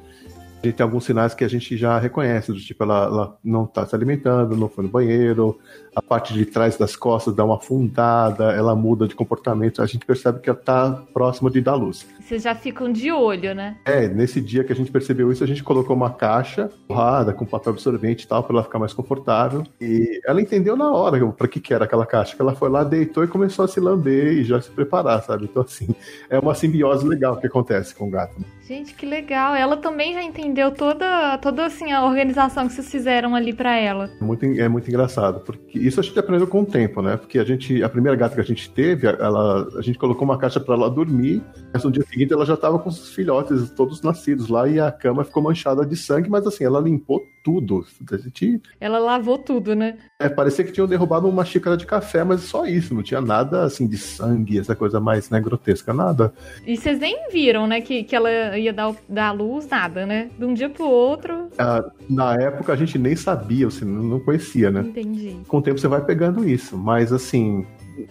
[0.66, 3.66] A gente tem alguns sinais que a gente já reconhece, do tipo, ela, ela não
[3.66, 5.60] está se alimentando, não foi no banheiro,
[5.96, 10.04] a parte de trás das costas dá uma afundada, ela muda de comportamento, a gente
[10.08, 12.08] percebe que ela está próxima de dar luz.
[12.20, 13.78] Vocês já ficam de olho, né?
[13.86, 17.46] É, nesse dia que a gente percebeu isso, a gente colocou uma caixa borrada com
[17.46, 19.64] papel absorvente e tal, para ela ficar mais confortável.
[19.80, 22.84] E ela entendeu na hora para que, que era aquela caixa, que ela foi lá,
[22.84, 25.46] deitou e começou a se lamber e já se preparar, sabe?
[25.46, 25.94] Então, assim,
[26.28, 28.36] é uma simbiose legal que acontece com o gato.
[28.68, 29.54] Gente, que legal.
[29.54, 34.10] Ela também já entendeu toda, toda assim, a organização que vocês fizeram ali para ela.
[34.20, 37.16] Muito, é muito engraçado, porque isso a gente aprendeu com o tempo, né?
[37.16, 40.38] Porque a gente, a primeira gata que a gente teve, ela, a gente colocou uma
[40.38, 44.02] caixa para ela dormir, mas no dia seguinte ela já estava com os filhotes todos
[44.02, 47.86] nascidos lá e a cama ficou manchada de sangue, mas assim, ela limpou tudo.
[48.12, 48.60] A gente...
[48.82, 49.98] Ela lavou tudo, né?
[50.20, 53.64] É, parecia que tinham derrubado uma xícara de café, mas só isso, não tinha nada
[53.64, 56.34] assim de sangue, essa coisa mais né, grotesca, nada.
[56.66, 60.32] E vocês nem viram, né, que, que ela ia dar, dar luz, nada, né?
[60.40, 61.50] De um dia pro outro.
[61.60, 64.82] Ah, na época a gente nem sabia, você não conhecia, né?
[64.82, 65.38] Entendi.
[65.48, 67.64] Com o tempo você vai pegando isso, mas assim,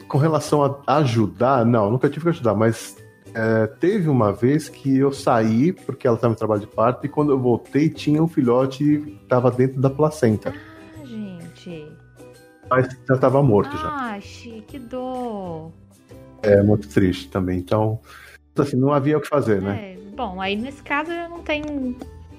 [0.06, 2.96] com relação a ajudar, não, nunca tive que ajudar, mas
[3.34, 7.08] é, teve uma vez que eu saí, porque ela estava em trabalho de parto, e
[7.08, 10.54] quando eu voltei, tinha um filhote que estava dentro da placenta.
[11.00, 11.88] Ah, gente.
[12.70, 14.62] Mas já estava morto ah, já.
[14.68, 15.72] que dor.
[16.42, 17.58] É muito triste também.
[17.58, 18.00] Então,
[18.56, 19.92] assim, não havia o que fazer, né?
[19.92, 19.98] é?
[20.14, 21.62] Bom, aí nesse caso não tem.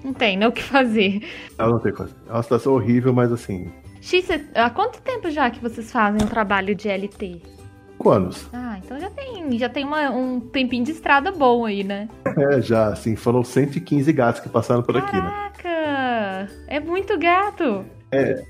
[0.02, 1.22] Não tem né, o que fazer.
[1.58, 2.14] Ela não tem coisa.
[2.28, 3.70] É uma situação horrível, mas assim.
[4.00, 7.55] X, há quanto tempo já que vocês fazem um trabalho de LT?
[7.96, 8.46] Cinco anos.
[8.52, 12.08] Ah, então já tem, já tem uma, um tempinho de estrada bom aí, né?
[12.36, 15.50] É, já, assim, foram 115 gatos que passaram por Caraca, aqui, né?
[15.56, 16.52] Caraca!
[16.66, 17.86] É muito gato!
[18.12, 18.44] É.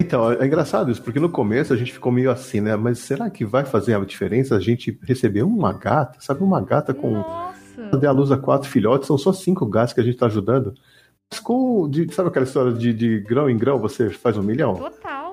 [0.00, 2.74] Então, é engraçado isso, porque no começo a gente ficou meio assim, né?
[2.74, 6.18] Mas será que vai fazer a diferença a gente receber uma gata?
[6.20, 7.12] Sabe, uma gata com.
[7.12, 7.96] Nossa!
[7.98, 10.74] Dê a luz a quatro filhotes, são só cinco gatos que a gente tá ajudando.
[11.30, 11.88] Mas com.
[11.88, 14.74] De, sabe aquela história de, de grão em grão você faz um milhão?
[14.74, 15.29] Total!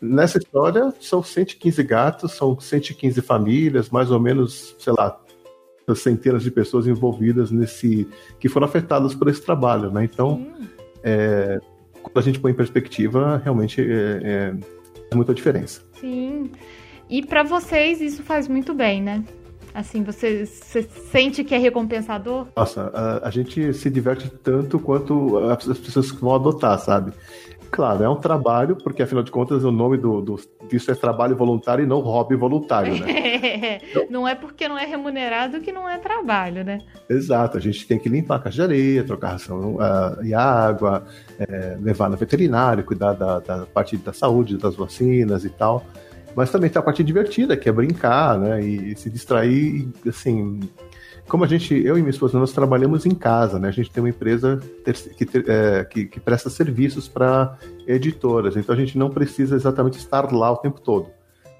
[0.00, 5.20] Nessa história, são 115 gatos, são 115 famílias, mais ou menos, sei lá,
[5.94, 8.08] centenas de pessoas envolvidas nesse.
[8.38, 10.04] que foram afetadas por esse trabalho, né?
[10.04, 10.46] Então,
[11.02, 11.60] é,
[12.02, 13.84] quando a gente põe em perspectiva, realmente é,
[14.22, 14.54] é,
[15.10, 15.82] é muita diferença.
[16.00, 16.50] Sim.
[17.08, 19.24] E para vocês isso faz muito bem, né?
[19.72, 22.48] Assim, você, você, sente que é recompensador?
[22.56, 27.12] Nossa, a, a, gente se diverte tanto quanto as pessoas que vão adotar, sabe?
[27.70, 31.36] Claro, é um trabalho, porque afinal de contas o nome do, do disso é trabalho
[31.36, 33.80] voluntário e não hobby voluntário, né?
[33.88, 36.80] então, não é porque não é remunerado que não é trabalho, né?
[37.08, 41.04] Exato, a gente tem que limpar a caixa de areia, trocar ração uh, e água,
[41.38, 45.84] é, levar no veterinário, cuidar da, da parte da saúde, das vacinas e tal.
[46.34, 48.62] Mas também tem a parte divertida, que é brincar, né?
[48.62, 50.60] E, e se distrair, assim,
[51.30, 53.68] como a gente, eu e minha esposa, nós trabalhamos em casa, né?
[53.68, 54.58] A gente tem uma empresa
[55.16, 57.56] que, é, que, que presta serviços para
[57.86, 61.08] editoras, então a gente não precisa exatamente estar lá o tempo todo.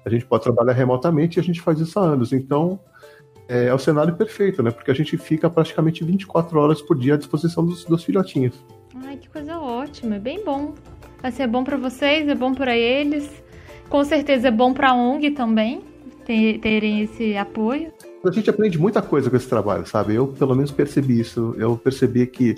[0.05, 2.33] A gente pode trabalhar remotamente e a gente faz isso há anos.
[2.33, 2.81] Então,
[3.47, 4.71] é, é, o cenário perfeito, né?
[4.71, 8.61] Porque a gente fica praticamente 24 horas por dia à disposição dos, dos filhotinhos.
[9.05, 10.73] Ai, que coisa ótima, é bem bom.
[11.21, 13.41] Vai ser bom para vocês, é bom para eles.
[13.87, 15.81] Com certeza é bom para a ONG também
[16.25, 17.93] ter, terem esse apoio
[18.25, 20.15] a gente aprende muita coisa com esse trabalho, sabe?
[20.15, 21.55] Eu, pelo menos, percebi isso.
[21.57, 22.55] Eu percebi que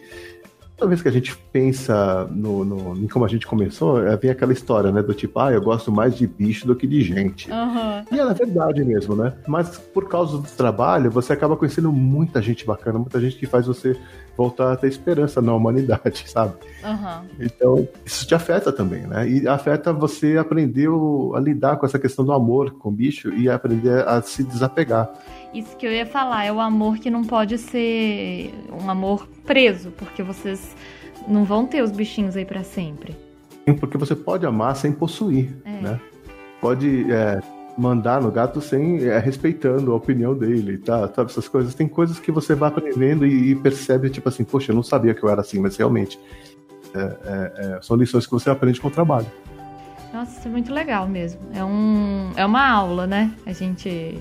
[0.83, 4.29] toda vez que a gente pensa no, no, em como a gente começou, é, vem
[4.29, 5.01] aquela história, né?
[5.01, 7.49] Do tipo, ah, eu gosto mais de bicho do que de gente.
[7.49, 8.03] Uhum.
[8.11, 9.33] E é verdade mesmo, né?
[9.47, 13.65] Mas por causa do trabalho, você acaba conhecendo muita gente bacana, muita gente que faz
[13.65, 13.97] você
[14.35, 16.53] voltar a ter esperança na humanidade, sabe?
[16.83, 17.29] Uhum.
[17.39, 19.27] Então, isso te afeta também, né?
[19.27, 20.89] E afeta você aprender
[21.33, 25.09] a lidar com essa questão do amor com o bicho e aprender a se desapegar.
[25.53, 29.91] Isso que eu ia falar, é o amor que não pode ser um amor preso,
[29.91, 30.75] porque vocês
[31.27, 33.15] não vão ter os bichinhos aí para sempre.
[33.79, 35.81] Porque você pode amar sem possuir, é.
[35.81, 36.01] né?
[36.59, 37.39] Pode é,
[37.77, 41.07] mandar no gato sem é, respeitando a opinião dele, tá?
[41.13, 41.73] Sabe, essas coisas.
[41.75, 45.13] Tem coisas que você vai aprendendo e, e percebe, tipo assim, poxa, eu não sabia
[45.13, 46.19] que eu era assim, mas realmente
[46.93, 49.27] é, é, é, são lições que você aprende com o trabalho.
[50.13, 51.39] Nossa, isso é muito legal mesmo.
[51.53, 53.31] É, um, é uma aula, né?
[53.45, 54.19] A gente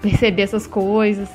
[0.00, 1.28] perceber essas coisas.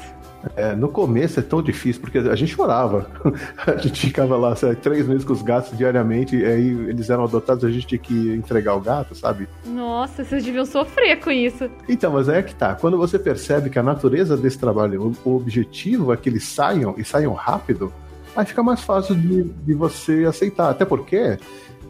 [0.58, 3.08] É, no começo é tão difícil, porque a gente chorava.
[3.66, 7.24] a gente ficava lá sabe, três meses com os gatos diariamente, e aí eles eram
[7.24, 9.48] adotados, a gente tinha que entregar o gato, sabe?
[9.66, 11.70] Nossa, vocês deviam sofrer com isso.
[11.88, 12.76] Então, mas é que tá.
[12.76, 17.06] Quando você percebe que a natureza desse trabalho, o, objetivo é que eles saiam e
[17.06, 17.92] saiam rápido,
[18.36, 20.70] aí fica mais fácil de, de você aceitar.
[20.70, 21.38] Até porque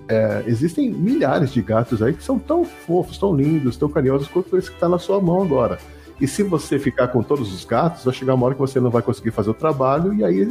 [0.07, 4.55] é, existem milhares de gatos aí que são tão fofos, tão lindos, tão carinhosos quanto
[4.57, 5.79] esse que tá na sua mão agora.
[6.23, 8.89] E se você ficar com todos os gatos, vai chegar uma hora que você não
[8.89, 10.49] vai conseguir fazer o trabalho e aí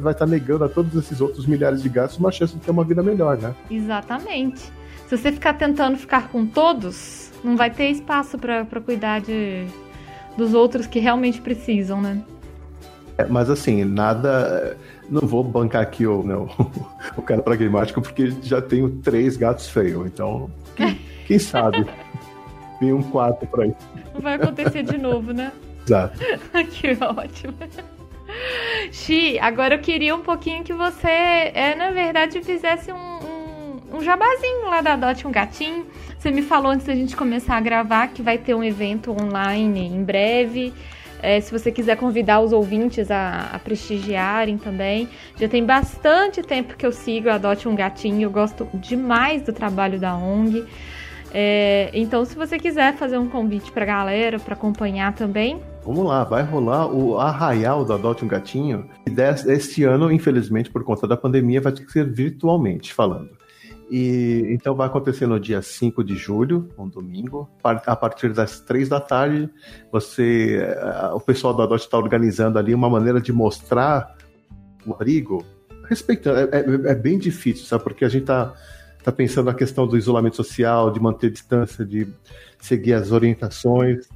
[0.00, 2.82] vai estar negando a todos esses outros milhares de gatos uma chance de ter uma
[2.82, 3.54] vida melhor, né?
[3.70, 4.60] Exatamente.
[5.06, 9.64] Se você ficar tentando ficar com todos, não vai ter espaço para cuidar de,
[10.36, 12.20] dos outros que realmente precisam, né?
[13.16, 14.76] É, mas assim, nada.
[15.08, 16.52] Não vou bancar aqui o, não, né,
[17.16, 20.04] o cara pragmático, porque já tenho três gatos feios.
[20.04, 20.98] Então, quem,
[21.28, 21.86] quem sabe?
[22.90, 23.76] Um quarto pra isso.
[24.14, 25.52] Não vai acontecer de novo, né?
[25.86, 26.18] Exato.
[26.70, 27.54] que ótimo.
[28.90, 34.00] Xi, agora eu queria um pouquinho que você, é, na verdade, fizesse um, um, um
[34.00, 35.86] jabazinho lá da Dot um Gatinho.
[36.18, 39.86] Você me falou antes da gente começar a gravar que vai ter um evento online
[39.86, 40.72] em breve.
[41.22, 45.08] É, se você quiser convidar os ouvintes a, a, prestigiarem também.
[45.36, 50.00] Já tem bastante tempo que eu sigo Adote um Gatinho, eu gosto demais do trabalho
[50.00, 50.64] da ONG.
[51.34, 55.60] É, então, se você quiser fazer um convite para a galera, para acompanhar também.
[55.84, 58.88] Vamos lá, vai rolar o arraial do Adote um Gatinho.
[59.06, 63.30] E este ano, infelizmente, por conta da pandemia, vai ter que ser virtualmente falando.
[63.90, 68.88] E então vai acontecer no dia 5 de julho, um domingo, a partir das 3
[68.88, 69.50] da tarde.
[69.90, 74.16] Você, eh, o pessoal do Adote está organizando ali uma maneira de mostrar
[74.86, 75.44] o abrigo,
[75.88, 76.38] respeitando.
[76.38, 77.84] É, é, é, bem difícil, sabe?
[77.84, 78.54] Porque a gente está
[79.02, 82.06] tá pensando na questão do isolamento social, de manter distância, de
[82.60, 84.06] seguir as orientações.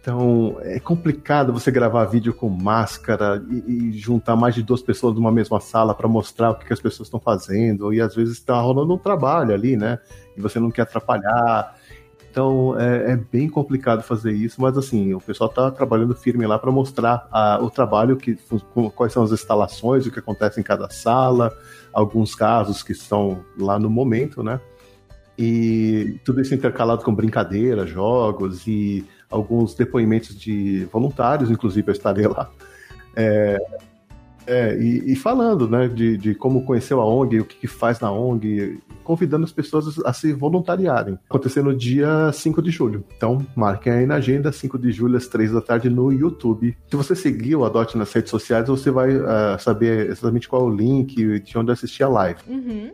[0.00, 5.14] Então, é complicado você gravar vídeo com máscara e, e juntar mais de duas pessoas
[5.14, 7.94] numa mesma sala para mostrar o que, que, as pessoas estão fazendo.
[7.94, 10.00] E às vezes está rolando um trabalho ali, né?
[10.36, 11.76] E você não quer atrapalhar.
[12.32, 16.58] Então, é, é bem complicado fazer isso, mas assim, o pessoal está trabalhando firme lá
[16.58, 18.38] para mostrar a, o trabalho, que,
[18.94, 21.54] quais são as instalações, o que acontece em cada sala,
[21.92, 24.58] alguns casos que estão lá no momento, né?
[25.36, 32.26] E tudo isso intercalado com brincadeiras, jogos e alguns depoimentos de voluntários, inclusive eu estarei
[32.26, 32.50] lá.
[33.14, 33.58] É,
[34.46, 38.00] é, e, e, falando né, de, de, como conheceu a ONG, o que, que, faz
[38.00, 41.18] na ONG, convidando as pessoas a se voluntariarem.
[41.28, 43.04] Acontecendo no dia 5 de julho.
[43.16, 46.76] Então, marquem aí na agenda, 5 de julho, às 3 da tarde, no YouTube.
[46.88, 50.64] Se você seguir o Adote nas redes sociais, você vai uh, saber exatamente qual é
[50.64, 52.40] o link de onde assistir a live.
[52.48, 52.90] Uhum.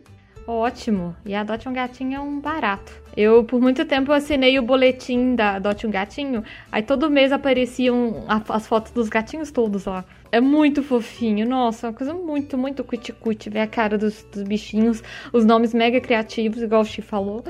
[0.49, 1.15] Ótimo.
[1.27, 2.91] E Adote um Gatinho é um barato.
[3.15, 6.43] Eu, por muito tempo, assinei o boletim da Adote um Gatinho.
[6.73, 10.07] Aí todo mês apareciam as fotos dos gatinhos todos lá.
[10.33, 11.47] É muito fofinho.
[11.47, 13.51] Nossa, é uma coisa muito, muito cuticute.
[13.51, 15.03] Ver a cara dos, dos, bichinhos.
[15.35, 17.45] Os nomes mega criativos, igual o Chi falou.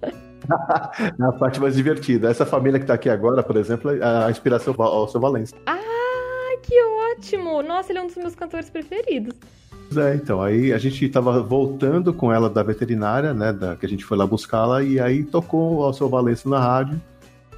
[0.00, 0.08] é
[1.28, 2.30] a parte mais divertida.
[2.30, 5.54] Essa família que tá aqui agora, por exemplo, é a inspiração ao seu Valença.
[5.66, 7.62] Ah, que ótimo!
[7.62, 9.34] Nossa, ele é um dos meus cantores preferidos.
[9.96, 13.88] É, então, aí a gente tava voltando com ela da veterinária, né, da, que a
[13.88, 17.00] gente foi lá buscá-la, e aí tocou o seu Valença na rádio,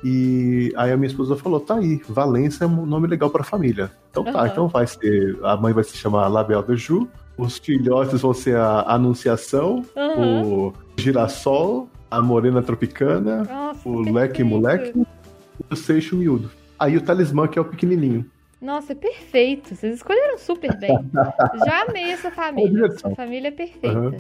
[0.04, 3.90] e aí a minha esposa falou, tá aí, Valença é um nome legal pra família.
[4.10, 4.46] Então tá, uhum.
[4.46, 8.56] então vai ser, a mãe vai se chamar Label de Ju, os filhotes vão ser
[8.56, 10.66] a Anunciação, uhum.
[10.68, 16.50] o Girassol, a Morena Tropicana, Nossa, o Leque Moleque e o Seixo Miúdo.
[16.78, 18.24] Aí o Talismã, que é o pequenininho.
[18.60, 19.74] Nossa, é perfeito.
[19.74, 20.90] Vocês escolheram super bem.
[21.66, 22.86] Já amei essa família.
[22.86, 23.98] Essa família é perfeita.
[23.98, 24.16] Uhum.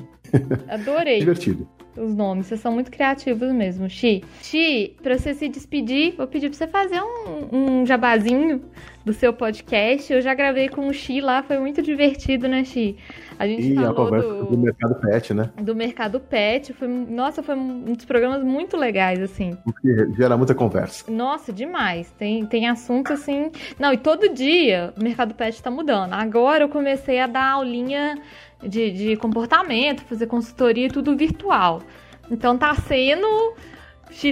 [0.68, 1.20] Adorei.
[1.20, 1.68] Divertido.
[1.96, 4.22] Os nomes, vocês são muito criativos mesmo, Xi.
[4.42, 8.62] Xi, pra você se despedir, vou pedir pra você fazer um, um jabazinho
[9.02, 10.12] do seu podcast.
[10.12, 12.96] Eu já gravei com o Xi lá, foi muito divertido, né, Xi?
[13.38, 15.50] A gente e falou a conversa do, do, mercado pet, né?
[15.60, 16.72] Do mercado pet.
[16.72, 19.56] Foi, nossa, foi um dos programas muito legais, assim.
[19.64, 21.10] Porque gera muita conversa.
[21.10, 22.10] Nossa, demais.
[22.12, 23.50] Tem, tem assunto assim.
[23.78, 26.12] Não, e todo dia o mercado pet tá mudando.
[26.12, 28.18] Agora eu comecei a dar aulinha
[28.62, 31.82] de, de comportamento, fazer consultoria, tudo virtual.
[32.30, 33.54] Então tá sendo.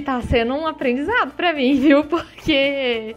[0.04, 2.04] Tá sendo um aprendizado para mim, viu?
[2.04, 3.16] Porque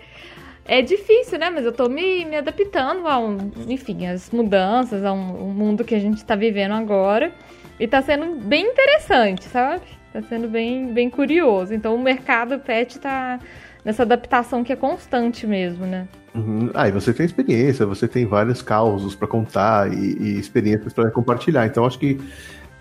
[0.67, 1.49] é difícil, né?
[1.49, 3.37] Mas eu tô me, me adaptando a, um,
[3.67, 7.31] enfim, as mudanças, a um, um, mundo que a gente tá vivendo agora.
[7.79, 9.83] E tá sendo bem interessante, sabe?
[10.11, 11.73] Tá sendo bem, bem curioso.
[11.73, 13.39] Então o mercado pet tá
[13.85, 16.07] nessa adaptação que é constante mesmo, né?
[16.35, 16.69] Uhum.
[16.73, 21.09] Ah, e você tem experiência, você tem vários causos para contar e, e experiências para
[21.09, 21.65] compartilhar.
[21.65, 22.19] Então acho que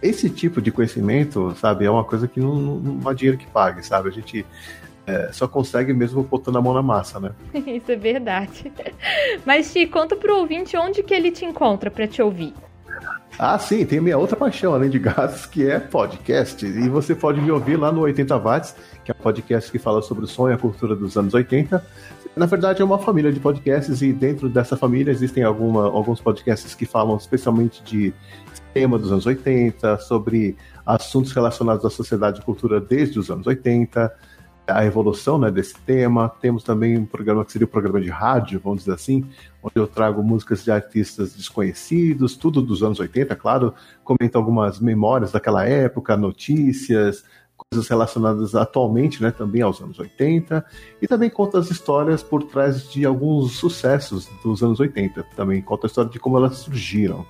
[0.03, 3.85] esse tipo de conhecimento, sabe, é uma coisa que não, não há dinheiro que pague,
[3.87, 4.09] sabe?
[4.09, 4.45] A gente
[5.07, 7.31] é, só consegue mesmo botando a mão na massa, né?
[7.55, 8.73] Isso é verdade.
[9.45, 12.53] Mas, Ti, conta pro ouvinte onde que ele te encontra para te ouvir.
[13.39, 16.65] Ah, sim, tem minha outra paixão, além de gatos, que é podcast.
[16.65, 20.01] E você pode me ouvir lá no 80 Watts, que é um podcast que fala
[20.01, 21.85] sobre o sonho e a cultura dos anos 80.
[22.35, 26.75] Na verdade, é uma família de podcasts, e dentro dessa família existem alguma, alguns podcasts
[26.75, 28.15] que falam especialmente de
[28.73, 34.13] tema dos anos 80, sobre assuntos relacionados à sociedade e cultura desde os anos 80
[34.67, 36.29] a evolução né, desse tema.
[36.29, 39.25] Temos também um programa que seria um programa de rádio, vamos dizer assim,
[39.63, 43.75] onde eu trago músicas de artistas desconhecidos, tudo dos anos 80, claro.
[44.05, 47.25] Comento algumas memórias daquela época, notícias,
[47.57, 50.65] coisas relacionadas atualmente, né, também aos anos 80,
[51.01, 55.25] e também conta as histórias por trás de alguns sucessos dos anos 80.
[55.35, 57.25] Também conta a história de como elas surgiram.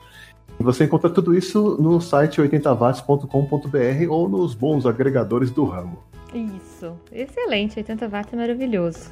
[0.58, 5.98] E você encontra tudo isso no site 80watts.com.br ou nos bons agregadores do ramo.
[6.36, 9.10] Isso, excelente, 80 watts é maravilhoso.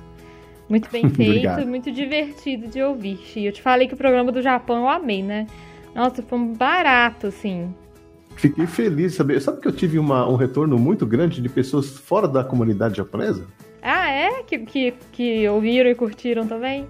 [0.69, 3.19] Muito bem feito, muito divertido de ouvir.
[3.37, 5.47] E eu te falei que o programa do Japão eu amei, né?
[5.95, 7.73] Nossa, foi um barato, assim.
[8.37, 9.41] Fiquei feliz de saber.
[9.41, 13.47] Sabe que eu tive uma, um retorno muito grande de pessoas fora da comunidade japonesa?
[13.81, 14.43] Ah, é?
[14.43, 16.87] Que, que, que ouviram e curtiram também?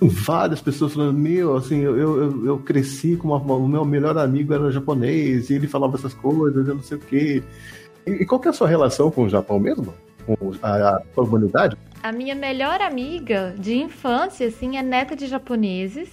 [0.00, 4.52] Várias pessoas falando, meu, assim, eu, eu, eu cresci com uma, o meu melhor amigo
[4.52, 7.42] era japonês, e ele falava essas coisas, eu não sei o quê.
[8.06, 9.92] E, qual que é a sua relação com o Japão mesmo?
[10.24, 11.76] Com a, a comunidade?
[12.02, 16.08] A minha melhor amiga de infância, assim, é neta de japoneses.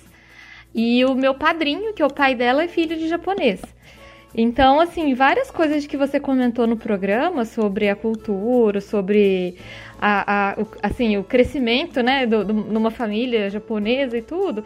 [0.73, 3.61] E o meu padrinho, que é o pai dela, é filho de japonês.
[4.35, 9.55] Então, assim, várias coisas que você comentou no programa sobre a cultura, sobre
[10.01, 14.63] a, a, o, assim, o crescimento, né, do, do, numa família japonesa e tudo,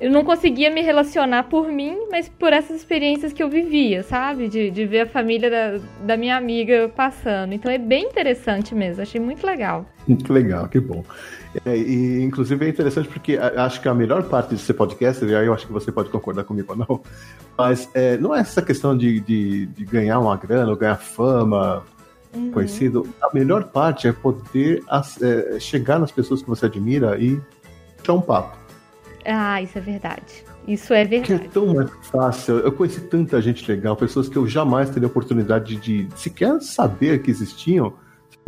[0.00, 4.48] eu não conseguia me relacionar por mim, mas por essas experiências que eu vivia, sabe?
[4.48, 7.52] De, de ver a família da, da minha amiga passando.
[7.52, 9.86] Então é bem interessante mesmo, achei muito legal.
[10.08, 11.04] Muito legal, que bom.
[11.64, 15.34] É, e, inclusive, é interessante porque acho que a melhor parte de ser podcaster, e
[15.34, 17.00] aí eu acho que você pode concordar comigo ou não,
[17.58, 21.82] mas é, não é essa questão de, de, de, ganhar uma grana ou ganhar fama,
[22.32, 22.52] uhum.
[22.52, 23.06] conhecido.
[23.20, 24.82] A melhor parte é poder
[25.20, 27.40] é, chegar nas pessoas que você admira e
[28.06, 28.56] dar um papo.
[29.24, 30.44] Ah, isso é verdade.
[30.68, 31.40] Isso é verdade.
[31.40, 32.58] Que é tão mais fácil.
[32.58, 37.22] Eu conheci tanta gente legal, pessoas que eu jamais teria oportunidade de, de sequer saber
[37.22, 37.94] que existiam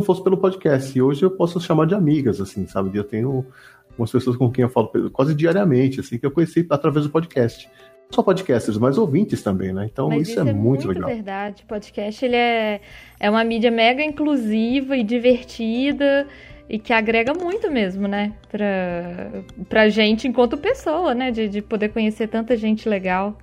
[0.03, 0.97] fosse pelo podcast.
[0.97, 2.97] E hoje eu posso chamar de amigas, assim, sabe?
[2.97, 3.45] Eu tenho
[3.89, 7.69] algumas pessoas com quem eu falo quase diariamente, assim, que eu conheci através do podcast.
[8.03, 9.89] Não só podcasters, mas ouvintes também, né?
[9.91, 11.09] Então isso, isso, é, é muito, muito legal.
[11.09, 11.63] É verdade.
[11.63, 12.81] O podcast ele é,
[13.19, 16.27] é uma mídia mega inclusiva e divertida
[16.69, 18.33] e que agrega muito mesmo, né?
[18.49, 21.31] Pra, pra gente enquanto pessoa, né?
[21.31, 23.37] De, de poder conhecer tanta gente legal.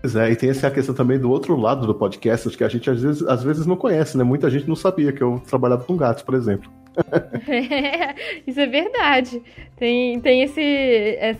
[0.00, 2.88] Pois é, e tem essa questão também do outro lado do podcast, que a gente
[2.88, 4.24] às vezes, às vezes não conhece, né?
[4.24, 6.70] Muita gente não sabia que eu trabalhava com gatos, por exemplo.
[7.46, 8.14] É,
[8.46, 9.42] isso é verdade.
[9.76, 10.60] Tem, tem esse,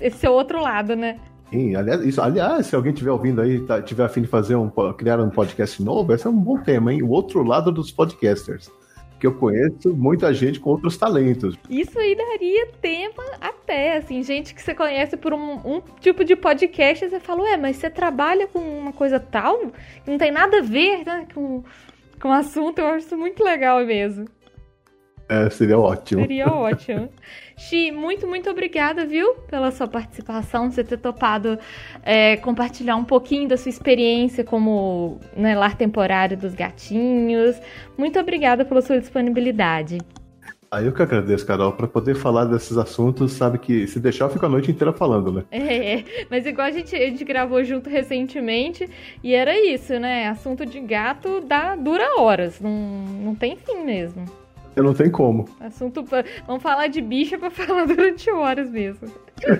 [0.00, 1.18] esse outro lado, né?
[1.50, 4.54] Sim, aliás, isso, aliás, se alguém estiver ouvindo aí, tá, tiver a fim de fazer
[4.54, 7.02] um, criar um podcast novo, esse é um bom tema, hein?
[7.02, 8.70] O outro lado dos podcasters
[9.20, 11.54] que eu conheço muita gente com outros talentos.
[11.68, 16.34] Isso aí daria tema até, assim, gente que você conhece por um, um tipo de
[16.34, 19.58] podcast, você fala, ué, mas você trabalha com uma coisa tal,
[20.02, 21.62] que não tem nada a ver né, com,
[22.18, 24.26] com o assunto, eu acho isso muito legal mesmo.
[25.30, 26.22] É, seria ótimo.
[26.22, 27.08] Seria ótimo.
[27.56, 31.56] Xi, muito, muito obrigada, viu, pela sua participação, você ter topado
[32.02, 37.60] é, compartilhar um pouquinho da sua experiência como né, lar temporário dos gatinhos.
[37.96, 39.98] Muito obrigada pela sua disponibilidade.
[40.68, 44.30] Aí eu que agradeço, Carol, para poder falar desses assuntos, sabe que se deixar eu
[44.30, 45.44] fico a noite inteira falando, né?
[45.52, 48.88] É, mas igual a gente, a gente gravou junto recentemente
[49.22, 50.28] e era isso, né?
[50.28, 54.24] Assunto de gato dá, dura horas, não, não tem fim mesmo.
[54.74, 55.48] Eu não tem como.
[55.60, 56.04] Assunto.
[56.04, 56.24] Pra...
[56.46, 59.08] Vamos falar de bicha pra falar durante horas mesmo.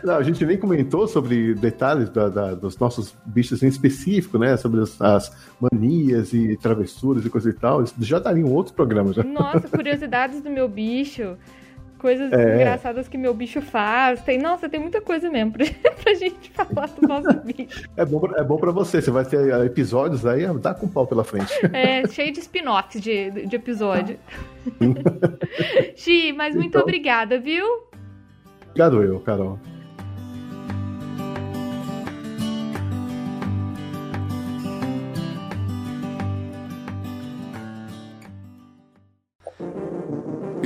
[0.04, 4.56] Não, a gente nem comentou sobre detalhes da, da, dos nossos bichos em específico, né?
[4.56, 7.82] Sobre as, as, manias e travessuras e coisa e tal.
[7.82, 9.22] Isso já daria um outro programa já.
[9.22, 11.36] Nossa, curiosidades do meu bicho
[12.00, 12.54] coisas é.
[12.56, 14.22] engraçadas que meu bicho faz.
[14.22, 15.64] Tem, nossa, tem muita coisa mesmo pra,
[16.02, 17.88] pra gente falar do nosso bicho.
[17.96, 21.22] É bom, é bom pra você, você vai ter episódios aí, dá com pau pela
[21.22, 21.52] frente.
[21.72, 24.18] É, cheio de spin-offs de, de episódio.
[25.94, 27.64] Xi, mas muito então, obrigada, viu?
[28.70, 29.58] Obrigado eu, Carol.